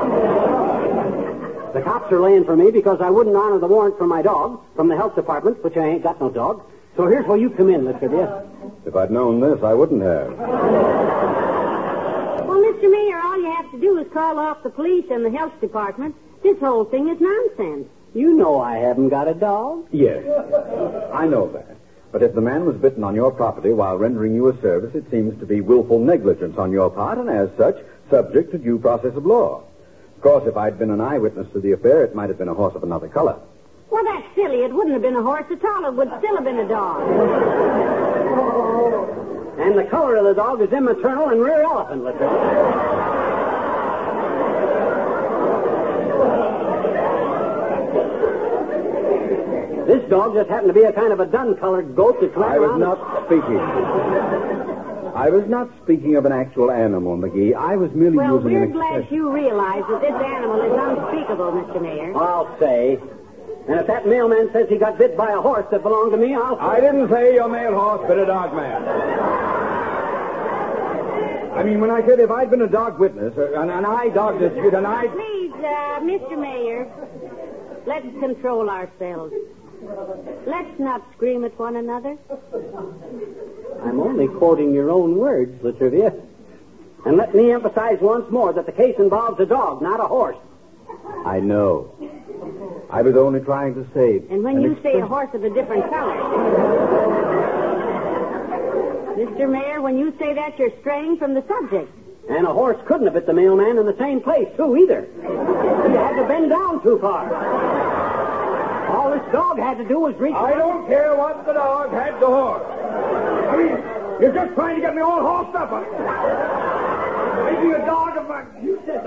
the 1.73 1.81
cops 1.81 2.09
are 2.13 2.21
laying 2.21 2.45
for 2.45 2.55
me 2.55 2.71
because 2.71 3.01
I 3.01 3.09
wouldn't 3.09 3.35
honor 3.35 3.59
the 3.59 3.67
warrant 3.67 3.97
for 3.97 4.07
my 4.07 4.21
dog 4.21 4.61
from 4.77 4.87
the 4.87 4.95
health 4.95 5.15
department, 5.15 5.61
which 5.65 5.75
I 5.75 5.85
ain't 5.85 6.03
got 6.03 6.21
no 6.21 6.29
dog. 6.29 6.63
So 6.95 7.07
here's 7.07 7.25
where 7.27 7.37
you 7.37 7.49
come 7.49 7.69
in, 7.69 7.81
Mr. 7.81 7.91
La 7.93 7.99
Trivia. 7.99 8.45
If 8.85 8.95
I'd 8.95 9.11
known 9.11 9.41
this, 9.41 9.61
I 9.61 9.73
wouldn't 9.73 10.01
have. 10.01 10.31
Well, 12.47 12.57
Mr. 12.57 12.89
Mayor, 12.89 13.19
all 13.19 13.37
you 13.37 13.51
have 13.51 13.69
to 13.71 13.81
do 13.81 13.97
is 13.97 14.07
call 14.13 14.39
off 14.39 14.63
the 14.63 14.69
police 14.69 15.05
and 15.11 15.25
the 15.25 15.31
health 15.31 15.59
department. 15.59 16.15
This 16.41 16.57
whole 16.59 16.85
thing 16.85 17.09
is 17.09 17.19
nonsense. 17.19 17.89
You 18.13 18.33
know 18.33 18.61
I 18.61 18.77
haven't 18.77 19.09
got 19.09 19.27
a 19.27 19.33
dog. 19.33 19.87
Yes. 19.91 20.23
I 21.13 21.27
know 21.27 21.51
that. 21.51 21.75
But 22.11 22.23
if 22.23 22.33
the 22.33 22.41
man 22.41 22.65
was 22.65 22.77
bitten 22.77 23.03
on 23.03 23.15
your 23.15 23.31
property 23.31 23.73
while 23.73 23.97
rendering 23.97 24.33
you 24.33 24.47
a 24.47 24.61
service, 24.61 24.95
it 24.95 25.09
seems 25.11 25.37
to 25.39 25.45
be 25.45 25.61
willful 25.61 25.99
negligence 25.99 26.57
on 26.57 26.71
your 26.71 26.89
part, 26.89 27.17
and 27.17 27.29
as 27.29 27.49
such, 27.57 27.77
subject 28.09 28.51
to 28.51 28.57
due 28.57 28.79
process 28.79 29.15
of 29.15 29.25
law. 29.25 29.63
Of 30.15 30.21
course, 30.21 30.47
if 30.47 30.57
I'd 30.57 30.79
been 30.79 30.89
an 30.89 31.01
eyewitness 31.01 31.51
to 31.53 31.59
the 31.59 31.73
affair, 31.73 32.03
it 32.03 32.15
might 32.15 32.29
have 32.29 32.37
been 32.37 32.47
a 32.47 32.53
horse 32.53 32.75
of 32.75 32.83
another 32.83 33.07
color. 33.07 33.37
Well, 33.89 34.03
that's 34.03 34.35
silly. 34.35 34.63
It 34.63 34.73
wouldn't 34.73 34.93
have 34.93 35.01
been 35.01 35.15
a 35.15 35.21
horse 35.21 35.45
at 35.51 35.63
all. 35.63 35.85
It 35.85 35.93
would 35.93 36.11
still 36.17 36.35
have 36.35 36.43
been 36.43 36.59
a 36.59 36.67
dog. 36.67 37.01
And 39.59 39.77
the 39.77 39.83
color 39.85 40.15
of 40.15 40.25
the 40.25 40.33
dog 40.33 40.61
is 40.61 40.69
immaternal 40.69 41.31
and 41.31 41.41
rear 41.41 41.61
elephant, 41.63 42.03
La 42.03 42.11
Trivia. 42.11 43.16
This 49.87 50.03
dog 50.09 50.33
just 50.35 50.49
happened 50.49 50.67
to 50.67 50.73
be 50.73 50.83
a 50.83 50.91
kind 50.91 51.13
of 51.13 51.19
a 51.21 51.25
dun-colored 51.25 51.95
goat 51.95 52.19
that 52.21 52.35
ran 52.35 52.51
I 52.51 52.59
was 52.59 52.69
around. 52.71 52.79
not 52.81 53.25
speaking. 53.25 53.57
I 55.15 55.29
was 55.29 55.47
not 55.47 55.69
speaking 55.83 56.15
of 56.17 56.25
an 56.25 56.31
actual 56.33 56.69
animal, 56.69 57.17
McGee. 57.17 57.55
I 57.55 57.75
was 57.77 57.91
merely 57.93 58.17
Well, 58.17 58.35
using 58.35 58.53
we're 58.53 58.63
an 58.65 58.71
glad 58.71 58.95
expression. 58.99 59.15
you 59.15 59.31
realize 59.31 59.83
that 59.89 60.01
this 60.01 60.11
animal 60.11 60.61
is 60.61 60.73
unspeakable, 60.77 61.51
Mr. 61.53 61.81
Mayor. 61.81 62.15
I'll 62.15 62.55
say. 62.59 62.99
And 63.67 63.79
if 63.79 63.87
that 63.87 64.05
mailman 64.05 64.49
says 64.53 64.67
he 64.69 64.77
got 64.77 64.97
bit 64.97 65.17
by 65.17 65.31
a 65.31 65.41
horse 65.41 65.65
that 65.71 65.81
belonged 65.83 66.11
to 66.11 66.17
me, 66.17 66.35
I'll. 66.35 66.57
I 66.59 66.79
didn't 66.81 67.09
say 67.09 67.33
your 67.35 67.47
male 67.49 67.73
horse 67.73 68.05
bit 68.07 68.17
a 68.19 68.25
dog 68.25 68.53
man. 68.53 68.83
I 71.57 71.63
mean, 71.63 71.81
when 71.81 71.89
I 71.89 72.05
said 72.05 72.19
if 72.19 72.29
I'd 72.29 72.51
been 72.51 72.61
a 72.61 72.67
dog 72.67 72.99
witness, 72.99 73.33
uh, 73.37 73.53
an, 73.59 73.69
an 73.71 73.85
eye 73.85 74.09
dog 74.09 74.37
dispute, 74.39 74.73
an 74.75 74.85
eye... 74.85 75.07
Please, 75.07 75.53
uh, 75.55 75.99
Mr. 76.01 76.37
Mayor, 76.39 76.87
let's 77.87 78.05
control 78.19 78.69
ourselves. 78.69 79.33
Let's 80.45 80.79
not 80.79 81.03
scream 81.13 81.43
at 81.43 81.57
one 81.59 81.75
another. 81.75 82.17
I'm 83.83 83.99
only 83.99 84.27
quoting 84.27 84.73
your 84.73 84.89
own 84.89 85.17
words, 85.17 85.63
La 85.63 85.71
Trivia. 85.71 86.13
And 87.05 87.17
let 87.17 87.33
me 87.35 87.51
emphasize 87.51 87.99
once 88.01 88.29
more 88.31 88.53
that 88.53 88.65
the 88.65 88.71
case 88.71 88.95
involves 88.97 89.39
a 89.39 89.45
dog, 89.45 89.81
not 89.81 89.99
a 89.99 90.07
horse. 90.07 90.37
I 91.25 91.39
know. 91.39 91.93
I 92.89 93.01
was 93.01 93.15
only 93.15 93.39
trying 93.41 93.75
to 93.75 93.85
save. 93.93 94.31
And 94.31 94.43
when 94.43 94.57
an 94.57 94.61
you 94.63 94.77
say 94.81 94.99
a 94.99 95.05
horse 95.05 95.29
of 95.33 95.43
a 95.43 95.49
different 95.49 95.89
color. 95.89 96.15
Mr. 99.15 99.49
Mayor, 99.49 99.81
when 99.81 99.97
you 99.97 100.13
say 100.19 100.33
that, 100.33 100.57
you're 100.57 100.73
straying 100.79 101.17
from 101.17 101.33
the 101.33 101.43
subject. 101.47 101.91
And 102.29 102.45
a 102.45 102.53
horse 102.53 102.77
couldn't 102.85 103.05
have 103.05 103.15
hit 103.15 103.25
the 103.25 103.33
mailman 103.33 103.77
in 103.77 103.85
the 103.85 103.97
same 103.97 104.21
place, 104.21 104.47
too, 104.57 104.75
either. 104.77 105.07
He 105.21 105.93
had 105.93 106.15
to 106.15 106.27
bend 106.27 106.49
down 106.49 106.83
too 106.83 106.99
far. 106.99 107.96
All 109.07 109.15
this 109.15 109.23
dog 109.31 109.55
had 109.57 109.77
to 109.77 109.85
do 109.87 110.01
was 110.03 110.15
reach. 110.19 110.35
I 110.35 110.51
don't 110.51 110.85
care 110.85 111.15
what 111.15 111.45
the 111.45 111.53
dog 111.53 111.93
had 111.95 112.19
to 112.19 112.27
horse. 112.27 112.67
I 112.67 113.55
mean, 113.55 113.79
you're 114.19 114.35
just 114.35 114.53
trying 114.53 114.75
to 114.75 114.81
get 114.81 114.95
me 114.95 115.01
all 115.01 115.21
horsed 115.23 115.55
up. 115.55 115.71
Making 115.71 117.71
a 117.71 117.85
dog 117.87 118.19
of 118.19 118.27
a... 118.27 118.43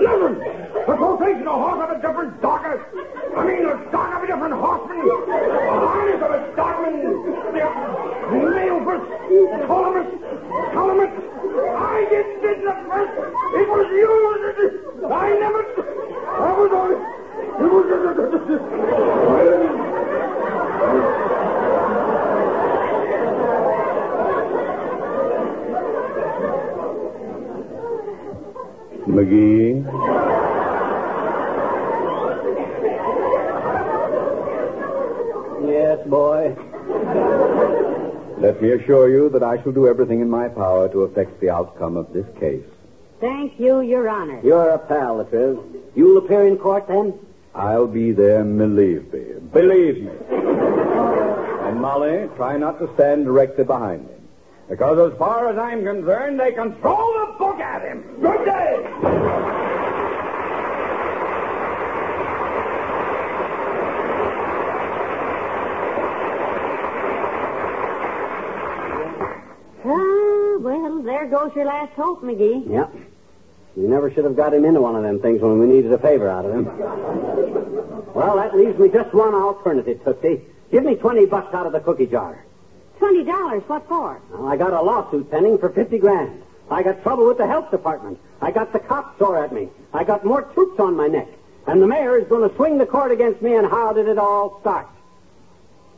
Listen! 0.01 0.41
The 0.89 0.97
quotation, 0.97 1.45
a 1.45 1.53
horse 1.53 1.85
of 1.85 1.93
a 1.93 2.01
different 2.01 2.33
dog. 2.41 2.65
I 2.65 3.45
mean, 3.45 3.61
a 3.61 3.77
dog 3.93 4.17
of 4.17 4.25
a 4.25 4.27
different 4.33 4.57
horseman. 4.57 5.05
A 5.05 5.85
harness 5.85 6.17
of 6.17 6.33
a 6.33 6.49
dogman. 6.57 6.97
First. 8.81 9.05
Columnist. 9.69 10.17
Columnist. 10.73 11.13
I 11.13 12.09
didn't 12.09 12.41
did 12.41 12.65
the 12.65 12.73
first. 12.89 13.13
It 13.53 13.69
was 13.69 13.85
you. 13.93 14.09
I 15.13 15.37
never... 15.37 15.61
I 16.25 16.57
was 16.57 16.73
only... 16.73 17.20
McGee. 29.07 29.83
Yes, 35.67 36.07
boy. 36.07 36.55
Let 38.39 38.61
me 38.61 38.71
assure 38.71 39.09
you 39.09 39.29
that 39.29 39.43
I 39.43 39.61
shall 39.61 39.71
do 39.71 39.87
everything 39.87 40.21
in 40.21 40.29
my 40.29 40.47
power 40.47 40.87
to 40.89 41.01
affect 41.01 41.39
the 41.39 41.49
outcome 41.49 41.97
of 41.97 42.11
this 42.13 42.25
case. 42.39 42.65
Thank 43.21 43.59
you, 43.59 43.81
Your 43.81 44.09
Honor. 44.09 44.41
You're 44.43 44.69
a 44.71 44.79
pal, 44.79 45.17
La 45.17 45.23
Triv. 45.25 45.59
You'll 45.95 46.17
appear 46.17 46.47
in 46.47 46.57
court 46.57 46.87
then? 46.87 47.13
I'll 47.53 47.85
be 47.87 48.11
there, 48.11 48.43
believe 48.43 49.13
me. 49.13 49.25
Believe 49.53 50.03
me. 50.03 50.11
And 51.71 51.79
Molly, 51.79 52.27
try 52.35 52.57
not 52.57 52.79
to 52.79 52.93
stand 52.95 53.23
directly 53.23 53.63
behind 53.63 54.01
him. 54.09 54.27
Because 54.67 55.11
as 55.11 55.17
far 55.17 55.47
as 55.49 55.57
I'm 55.57 55.85
concerned, 55.85 56.37
they 56.37 56.51
can 56.51 56.75
throw 56.81 56.97
the 56.97 57.37
book 57.37 57.59
at 57.59 57.81
him. 57.83 58.03
Good 58.19 58.43
day! 58.43 59.91
Ah, 69.85 70.57
well, 70.59 71.01
there 71.03 71.27
goes 71.27 71.51
your 71.55 71.65
last 71.65 71.93
hope, 71.93 72.21
McGee. 72.23 72.69
Yep. 72.69 73.10
We 73.75 73.83
never 73.87 74.11
should 74.11 74.25
have 74.25 74.35
got 74.35 74.53
him 74.53 74.65
into 74.65 74.81
one 74.81 74.95
of 74.95 75.03
them 75.03 75.19
things 75.19 75.41
when 75.41 75.59
we 75.59 75.65
needed 75.67 75.93
a 75.93 75.97
favor 75.97 76.27
out 76.29 76.45
of 76.45 76.51
him. 76.53 76.65
well, 78.13 78.35
that 78.35 78.55
leaves 78.55 78.77
me 78.77 78.89
just 78.89 79.13
one 79.13 79.33
alternative, 79.33 80.03
Tootsie. 80.03 80.41
Give 80.71 80.83
me 80.83 80.95
20 80.95 81.25
bucks 81.25 81.53
out 81.53 81.65
of 81.65 81.71
the 81.71 81.79
cookie 81.79 82.05
jar. 82.05 82.43
Twenty 82.99 83.23
dollars, 83.23 83.63
what 83.67 83.87
for? 83.87 84.21
Well, 84.31 84.45
I 84.45 84.55
got 84.57 84.73
a 84.73 84.81
lawsuit 84.81 85.31
pending 85.31 85.57
for 85.57 85.69
50 85.69 85.97
grand. 85.97 86.43
I 86.69 86.83
got 86.83 87.01
trouble 87.01 87.25
with 87.27 87.37
the 87.37 87.47
health 87.47 87.71
department. 87.71 88.19
I 88.41 88.51
got 88.51 88.71
the 88.73 88.79
cops 88.79 89.17
sore 89.17 89.43
at 89.43 89.51
me. 89.51 89.69
I 89.93 90.03
got 90.03 90.23
Mort 90.23 90.53
Toops 90.55 90.79
on 90.79 90.95
my 90.95 91.07
neck. 91.07 91.27
And 91.67 91.81
the 91.81 91.87
mayor 91.87 92.17
is 92.17 92.27
going 92.27 92.47
to 92.47 92.55
swing 92.55 92.77
the 92.77 92.85
court 92.85 93.11
against 93.11 93.41
me, 93.41 93.55
and 93.55 93.65
how 93.67 93.91
did 93.93 94.07
it 94.07 94.17
all 94.17 94.59
start? 94.61 94.87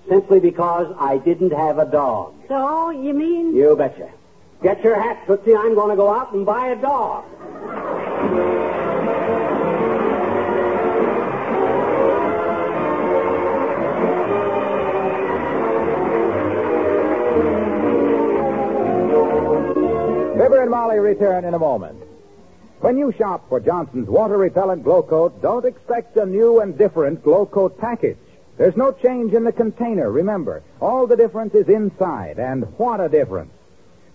Simply 0.07 0.39
because 0.39 0.93
I 0.99 1.17
didn't 1.17 1.51
have 1.51 1.77
a 1.77 1.86
dog. 1.86 2.33
So, 2.47 2.89
you 2.89 3.13
mean? 3.13 3.55
You 3.55 3.75
betcha. 3.75 4.09
Get 4.63 4.82
your 4.82 4.95
hat, 4.95 5.28
Tootsie. 5.28 5.54
I'm 5.54 5.76
going 5.76 5.89
to 5.89 5.97
go 5.97 6.10
out 6.10 6.34
and 6.34 6.45
buy 6.45 6.69
a 6.69 6.76
dog. 6.78 7.26
Fibber 20.38 20.62
and 20.62 20.71
Molly 20.71 20.99
return 20.99 21.43
in 21.43 21.54
a 21.54 21.60
moment. 21.60 22.02
When 22.80 22.97
you 22.97 23.12
shop 23.17 23.49
for 23.49 23.60
Johnson's 23.60 24.08
water 24.08 24.38
repellent 24.38 24.86
Glo-Coat, 24.86 25.41
don't 25.41 25.65
expect 25.65 26.15
a 26.15 26.26
new 26.26 26.62
and 26.62 26.78
different 26.78 27.21
Glo-Coat 27.21 27.78
package. 27.80 28.17
There's 28.58 28.78
no 28.78 28.93
change 28.93 29.34
in 29.34 29.43
the 29.43 29.52
container, 29.52 30.10
remember. 30.10 30.63
All 30.80 31.06
the 31.06 31.17
difference 31.17 31.54
is 31.54 31.67
inside, 31.67 32.39
and 32.39 32.63
what 32.78 33.02
a 33.02 33.10
difference. 33.10 33.52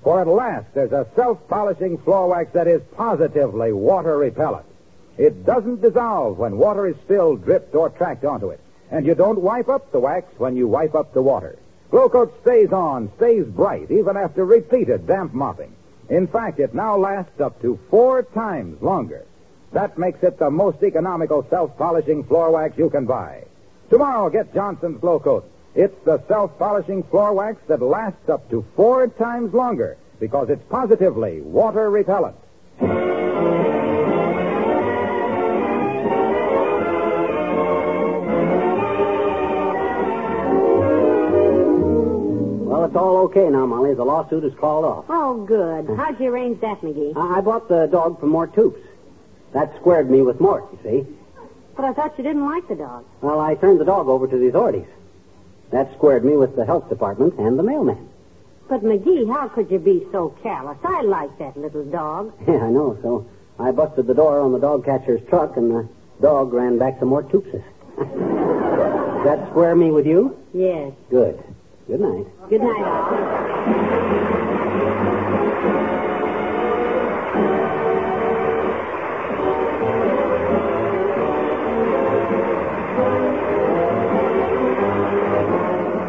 For 0.03 0.21
at 0.21 0.27
last, 0.27 0.67
there's 0.75 0.93
a 0.93 1.07
self-polishing 1.17 1.99
floor 1.99 2.29
wax 2.29 2.53
that 2.53 2.69
is 2.69 2.83
positively 2.97 3.73
water 3.73 4.17
repellent. 4.17 4.67
It 5.17 5.45
doesn't 5.45 5.83
dissolve 5.83 6.39
when 6.39 6.59
water 6.59 6.87
is 6.87 6.97
spilled, 7.05 7.45
dripped, 7.45 7.75
or 7.75 7.91
tracked 7.91 8.25
onto 8.25 8.51
it. 8.51 8.61
And 8.91 9.05
you 9.05 9.15
don't 9.15 9.41
wipe 9.41 9.69
up 9.69 9.91
the 9.91 9.99
wax 9.99 10.27
when 10.39 10.57
you 10.57 10.69
wipe 10.69 10.95
up 10.95 11.13
the 11.13 11.23
water. 11.23 11.59
Glo-Coat 11.91 12.33
stays 12.43 12.73
on, 12.73 13.11
stays 13.17 13.45
bright, 13.45 13.91
even 13.91 14.17
after 14.17 14.45
repeated 14.45 15.07
damp 15.07 15.35
mopping. 15.35 15.75
In 16.09 16.27
fact, 16.27 16.61
it 16.61 16.75
now 16.75 16.97
lasts 16.97 17.41
up 17.41 17.61
to 17.63 17.79
four 17.91 18.23
times 18.23 18.81
longer. 18.81 19.25
That 19.73 19.99
makes 19.99 20.23
it 20.23 20.39
the 20.39 20.51
most 20.51 20.83
economical 20.83 21.47
self-polishing 21.51 22.25
floor 22.25 22.51
wax 22.53 22.79
you 22.79 22.89
can 22.89 23.05
buy. 23.05 23.45
Tomorrow, 23.91 24.31
get 24.31 24.55
Johnson's 24.55 25.01
Glo-Coat. 25.01 25.51
It's 25.79 25.95
the 26.05 26.21
self-polishing 26.27 27.05
floor 27.05 27.33
wax 27.33 27.61
that 27.69 27.81
lasts 27.81 28.29
up 28.29 28.51
to 28.51 28.67
four 28.75 29.07
times 29.07 29.55
longer 29.55 29.97
because 30.19 30.51
it's 30.51 30.64
positively 30.69 31.41
water 31.41 31.88
repellent. 31.88 32.35
Well, 42.67 42.85
it's 42.85 42.97
all 42.97 43.19
okay 43.27 43.49
now, 43.49 43.64
Molly. 43.64 43.95
The 43.95 44.03
lawsuit 44.05 44.43
is 44.43 44.55
called 44.55 44.85
off. 44.85 45.05
Oh, 45.09 45.45
good. 45.45 45.97
How'd 45.97 46.19
you 46.19 46.31
arrange 46.31 46.61
that, 46.61 46.81
McGee? 46.81 47.17
I 47.17 47.38
I 47.38 47.41
bought 47.41 47.69
the 47.69 47.87
dog 47.87 48.19
from 48.19 48.31
Mort 48.31 48.53
Toops. 48.53 48.81
That 49.53 49.77
squared 49.77 50.11
me 50.11 50.23
with 50.23 50.41
Mort, 50.41 50.64
you 50.73 50.79
see. 50.83 51.07
But 51.77 51.85
I 51.85 51.93
thought 51.93 52.19
you 52.19 52.25
didn't 52.25 52.47
like 52.47 52.67
the 52.67 52.75
dog. 52.75 53.05
Well, 53.21 53.38
I 53.38 53.55
turned 53.55 53.79
the 53.79 53.85
dog 53.85 54.09
over 54.09 54.27
to 54.27 54.37
the 54.37 54.49
authorities. 54.49 54.88
That 55.71 55.93
squared 55.97 56.25
me 56.25 56.37
with 56.37 56.57
the 56.57 56.65
health 56.65 56.89
department 56.89 57.35
and 57.39 57.59
the 57.59 57.63
mailman. 57.63 58.09
But, 58.69 58.83
McGee, 58.83 59.31
how 59.33 59.49
could 59.49 59.71
you 59.71 59.79
be 59.79 60.07
so 60.13 60.35
callous? 60.43 60.79
I 60.85 61.03
like 61.03 61.39
that 61.39 61.57
little 61.57 61.85
dog. 61.85 62.33
Yeah, 62.49 62.65
I 62.65 62.71
know. 62.71 62.99
So 63.03 63.27
I 63.59 63.71
busted 63.71 64.07
the 64.07 64.15
door 64.15 64.41
on 64.41 64.53
the 64.53 64.59
dog 64.59 64.85
catcher's 64.85 65.21
truck, 65.29 65.57
and 65.57 65.71
the 65.71 65.89
dog 66.21 66.53
ran 66.53 66.79
back 66.79 66.99
to 67.01 67.07
Mort 67.07 67.31
Toops's. 67.31 67.63
That 69.25 69.49
square 69.51 69.75
me 69.75 69.91
with 69.91 70.07
you? 70.07 70.39
Yes. 70.55 70.93
Good. 71.11 71.43
Good 71.89 72.01
night. 72.01 72.27
Good 72.49 72.63
night, 72.63 73.88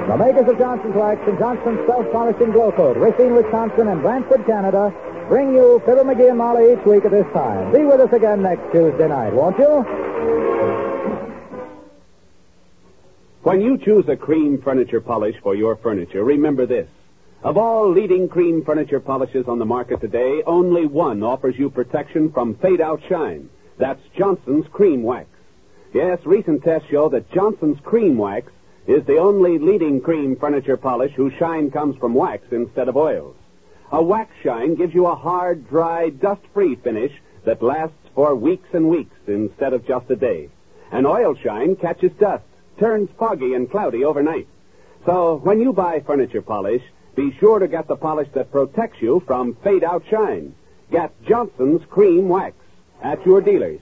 The 0.10 0.18
makers 0.18 0.48
of 0.48 0.58
Johnson's 0.58 0.96
Wax 0.96 1.22
and 1.28 1.38
Johnson's 1.38 1.86
Self-Polishing 1.86 2.50
Glo-Coat, 2.50 2.98
Racine, 2.98 3.36
Wisconsin, 3.36 3.90
and 3.90 4.02
Brantford, 4.02 4.44
Canada, 4.48 4.92
bring 5.28 5.54
you 5.54 5.84
Fibber 5.86 6.04
McGee 6.04 6.30
and 6.30 6.38
Molly 6.40 6.74
each 6.74 6.84
week 6.84 7.06
at 7.06 7.12
this 7.12 7.28
time. 7.32 7.72
Be 7.72 7.84
with 7.84 8.00
us 8.02 8.12
again 8.12 8.42
next 8.42 8.72
Tuesday 8.72 9.08
night, 9.08 9.32
won't 9.34 9.60
you? 9.60 9.86
When 13.44 13.62
you 13.62 13.78
choose 13.78 14.10
a 14.10 14.18
cream 14.18 14.60
furniture 14.60 15.00
polish 15.00 15.36
for 15.44 15.54
your 15.54 15.76
furniture, 15.76 16.24
remember 16.24 16.66
this. 16.66 16.90
Of 17.44 17.58
all 17.58 17.92
leading 17.92 18.30
cream 18.30 18.66
furniture 18.66 19.00
polishes 19.00 19.48
on 19.48 19.60
the 19.60 19.66
market 19.66 20.02
today, 20.02 20.42
only 20.48 20.88
one 20.88 21.22
offers 21.22 21.54
you 21.56 21.70
protection 21.70 22.32
from 22.32 22.56
fade 22.56 22.82
out 22.82 23.00
shine. 23.08 23.48
That's 23.78 24.02
Johnson's 24.18 24.66
Cream 24.70 25.04
Wax. 25.04 25.30
Yes, 25.94 26.18
recent 26.26 26.64
tests 26.64 26.90
show 26.90 27.10
that 27.10 27.32
Johnson's 27.32 27.80
Cream 27.82 28.18
Wax 28.18 28.52
is 28.90 29.06
the 29.06 29.18
only 29.18 29.60
leading 29.60 30.02
cream 30.02 30.36
furniture 30.36 30.76
polish 30.76 31.14
whose 31.14 31.32
shine 31.38 31.70
comes 31.70 31.96
from 31.98 32.16
wax 32.16 32.44
instead 32.52 32.90
of 32.90 32.98
oils. 32.98 33.36
A 33.92 34.02
wax 34.02 34.32
shine 34.42 34.74
gives 34.74 34.96
you 34.96 35.06
a 35.06 35.16
hard, 35.16 35.70
dry, 35.70 36.10
dust-free 36.10 36.76
finish 36.78 37.12
that 37.46 37.62
lasts 37.62 38.10
for 38.16 38.34
weeks 38.34 38.68
and 38.74 38.90
weeks 38.90 39.16
instead 39.28 39.74
of 39.74 39.86
just 39.86 40.10
a 40.10 40.16
day. 40.16 40.50
An 40.92 41.06
oil 41.06 41.36
shine 41.36 41.76
catches 41.76 42.12
dust, 42.14 42.44
turns 42.80 43.12
foggy 43.20 43.54
and 43.54 43.70
cloudy 43.70 44.04
overnight. 44.04 44.48
So 45.06 45.36
when 45.44 45.60
you 45.62 45.72
buy 45.72 46.00
furniture 46.00 46.42
polish, 46.42 46.82
be 47.16 47.32
sure 47.40 47.60
to 47.60 47.68
get 47.68 47.88
the 47.88 47.96
polish 47.96 48.30
that 48.34 48.52
protects 48.52 49.04
you 49.04 49.22
from 49.28 49.54
fade 49.64 49.84
out 49.84 50.04
shine. 50.10 50.56
Get 50.90 51.14
Johnson's 51.28 51.86
Cream 51.92 52.28
Wax 52.28 52.56
at 53.04 53.24
your 53.24 53.42
dealers. 53.42 53.82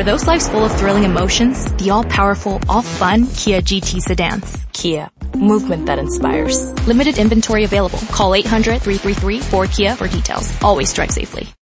For 0.00 0.04
those 0.04 0.26
lives 0.26 0.48
full 0.48 0.64
of 0.64 0.72
thrilling 0.78 1.04
emotions, 1.04 1.70
the 1.74 1.90
all-powerful, 1.90 2.58
all-fun 2.70 3.26
Kia 3.26 3.60
GT 3.60 4.00
sedans. 4.00 4.56
Kia. 4.72 5.10
Movement 5.34 5.84
that 5.84 5.98
inspires. 5.98 6.72
Limited 6.86 7.18
inventory 7.18 7.64
available. 7.64 7.98
Call 8.10 8.30
800-333-4KIA 8.30 9.98
for 9.98 10.08
details. 10.08 10.62
Always 10.62 10.94
drive 10.94 11.10
safely. 11.10 11.52